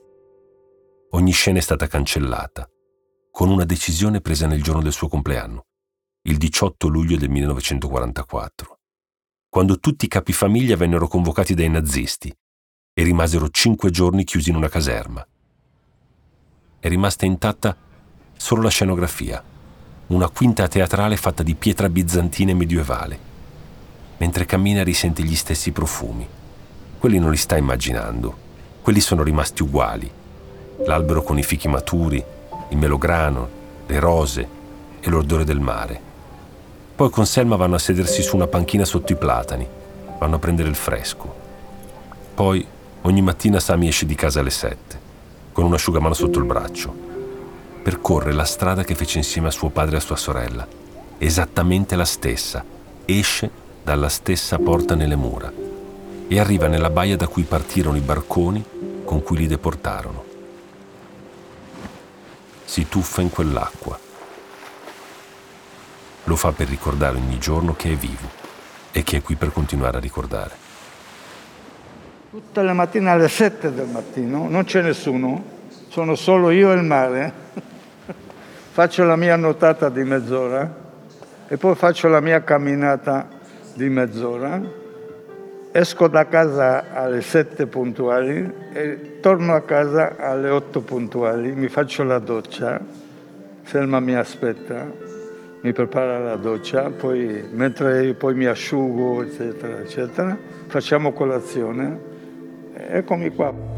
Ogni 1.13 1.31
scena 1.31 1.57
è 1.57 1.61
stata 1.61 1.87
cancellata, 1.87 2.69
con 3.31 3.49
una 3.49 3.65
decisione 3.65 4.21
presa 4.21 4.45
nel 4.45 4.61
giorno 4.61 4.83
del 4.83 4.91
suo 4.91 5.07
compleanno, 5.07 5.63
il 6.27 6.37
18 6.37 6.89
luglio 6.89 7.17
del 7.17 7.31
1944, 7.31 8.77
quando 9.49 9.79
tutti 9.79 10.05
i 10.05 10.09
capifamiglia 10.09 10.75
vennero 10.75 11.07
convocati 11.07 11.55
dai 11.55 11.69
nazisti 11.69 12.31
e 12.93 13.03
rimasero 13.03 13.49
cinque 13.49 13.89
giorni 13.89 14.23
chiusi 14.23 14.51
in 14.51 14.57
una 14.57 14.69
caserma. 14.69 15.27
È 16.79 16.87
rimasta 16.87 17.25
intatta 17.25 17.75
solo 18.37 18.61
la 18.61 18.69
scenografia 18.69 19.53
una 20.07 20.29
quinta 20.29 20.67
teatrale 20.67 21.17
fatta 21.17 21.41
di 21.41 21.55
pietra 21.55 21.89
bizantina 21.89 22.51
e 22.51 22.53
medievale. 22.53 23.19
Mentre 24.17 24.45
cammina 24.45 24.83
risente 24.83 25.23
gli 25.23 25.35
stessi 25.35 25.71
profumi. 25.71 26.27
Quelli 26.99 27.17
non 27.17 27.31
li 27.31 27.37
sta 27.37 27.57
immaginando, 27.57 28.35
quelli 28.83 28.99
sono 28.99 29.23
rimasti 29.23 29.63
uguali. 29.63 30.09
L'albero 30.85 31.23
con 31.23 31.39
i 31.39 31.43
fichi 31.43 31.67
maturi, 31.67 32.23
il 32.69 32.77
melograno, 32.77 33.49
le 33.87 33.99
rose 33.99 34.47
e 34.99 35.09
l'odore 35.09 35.43
del 35.43 35.59
mare. 35.59 35.99
Poi 36.95 37.09
con 37.09 37.25
Selma 37.25 37.55
vanno 37.55 37.75
a 37.75 37.79
sedersi 37.79 38.21
su 38.21 38.35
una 38.35 38.47
panchina 38.47 38.85
sotto 38.85 39.11
i 39.11 39.17
platani, 39.17 39.67
vanno 40.19 40.35
a 40.35 40.39
prendere 40.39 40.69
il 40.69 40.75
fresco. 40.75 41.33
Poi 42.35 42.65
ogni 43.01 43.21
mattina 43.21 43.59
Sami 43.59 43.87
esce 43.87 44.05
di 44.05 44.15
casa 44.15 44.39
alle 44.39 44.51
sette, 44.51 44.99
con 45.51 45.65
un 45.65 45.73
asciugamano 45.73 46.13
sotto 46.13 46.37
il 46.37 46.45
braccio 46.45 47.14
percorre 47.85 48.33
la 48.33 48.45
strada 48.45 48.83
che 48.83 48.95
fece 48.95 49.19
insieme 49.19 49.49
a 49.49 49.51
suo 49.51 49.69
padre 49.69 49.93
e 49.93 49.97
a 49.99 50.01
sua 50.01 50.15
sorella, 50.15 50.67
esattamente 51.19 51.95
la 51.95 52.03
stessa, 52.03 52.65
esce 53.05 53.47
dalla 53.83 54.09
stessa 54.09 54.57
porta 54.57 54.95
nelle 54.95 55.15
mura 55.15 55.53
e 56.27 56.39
arriva 56.39 56.65
nella 56.65 56.89
baia 56.89 57.15
da 57.15 57.27
cui 57.27 57.43
partirono 57.43 57.95
i 57.95 58.01
barconi 58.01 58.65
con 59.03 59.21
cui 59.21 59.37
li 59.37 59.45
deportarono. 59.45 60.23
Si 62.65 62.87
tuffa 62.87 63.21
in 63.21 63.29
quell'acqua. 63.29 63.99
Lo 66.23 66.35
fa 66.35 66.53
per 66.53 66.67
ricordare 66.67 67.17
ogni 67.17 67.37
giorno 67.37 67.75
che 67.75 67.91
è 67.91 67.95
vivo 67.95 68.27
e 68.91 69.03
che 69.03 69.17
è 69.17 69.21
qui 69.21 69.35
per 69.35 69.51
continuare 69.51 69.97
a 69.97 69.99
ricordare. 69.99 70.55
Tutte 72.31 72.63
le 72.63 72.73
mattine 72.73 73.11
alle 73.11 73.29
7 73.29 73.71
del 73.71 73.89
mattino 73.89 74.49
non 74.49 74.63
c'è 74.63 74.81
nessuno, 74.81 75.43
sono 75.89 76.15
solo 76.15 76.49
io 76.49 76.71
e 76.71 76.75
il 76.77 76.83
mare. 76.83 77.43
Faccio 78.75 79.05
la 79.05 79.15
mia 79.15 79.37
nuotata 79.37 79.87
di 79.87 80.03
mezz'ora 80.03 80.69
e 81.47 81.55
poi 81.55 81.75
faccio 81.75 82.09
la 82.09 82.19
mia 82.19 82.43
camminata 82.43 83.25
di 83.73 83.87
mezz'ora, 83.87 84.61
esco 85.71 86.09
da 86.09 86.27
casa 86.27 86.91
alle 86.91 87.21
7 87.21 87.67
puntuali 87.67 88.53
e 88.73 89.19
torno 89.21 89.53
a 89.53 89.61
casa 89.61 90.17
alle 90.17 90.49
8 90.49 90.81
puntuali, 90.81 91.53
mi 91.53 91.69
faccio 91.69 92.03
la 92.03 92.19
doccia, 92.19 92.81
Selma 93.63 94.01
mi 94.01 94.13
aspetta, 94.13 94.91
mi 95.61 95.71
prepara 95.71 96.19
la 96.19 96.35
doccia, 96.35 96.89
poi 96.89 97.47
mentre 97.53 98.13
poi 98.15 98.35
mi 98.35 98.45
asciugo, 98.45 99.21
eccetera, 99.21 99.79
eccetera, 99.79 100.37
facciamo 100.67 101.13
colazione. 101.13 101.97
Eccomi 102.89 103.29
qua. 103.29 103.74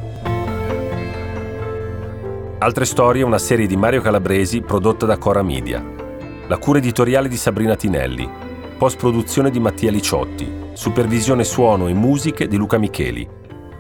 Altre 2.60 2.86
storie, 2.86 3.22
una 3.22 3.38
serie 3.38 3.68
di 3.68 3.78
Mario 3.78 4.02
Calabresi 4.02 4.62
prodotta 4.62 5.06
da 5.06 5.20
Cora 5.20 5.44
Media. 5.44 5.84
La 6.48 6.58
cura 6.58 6.80
editoriale 6.80 7.28
di 7.28 7.38
Sabrina 7.38 7.76
Tinelli. 7.76 8.28
Post-produzione 8.80 9.52
di 9.52 9.60
Mattia 9.60 9.92
Liciotti. 9.92 10.72
Supervisione 10.74 11.44
suono 11.44 11.88
e 11.88 11.94
musiche 11.94 12.48
di 12.48 12.58
Luca 12.58 12.80
Micheli. 12.80 13.30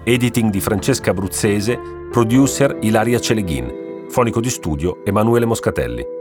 Editing 0.03 0.51
di 0.51 0.61
Francesca 0.61 1.09
Abruzzese. 1.09 1.79
Producer 2.11 2.77
Ilaria 2.81 3.19
Celeghin. 3.19 4.05
Fonico 4.09 4.39
di 4.39 4.49
studio 4.51 5.03
Emanuele 5.03 5.47
Moscatelli. 5.47 6.16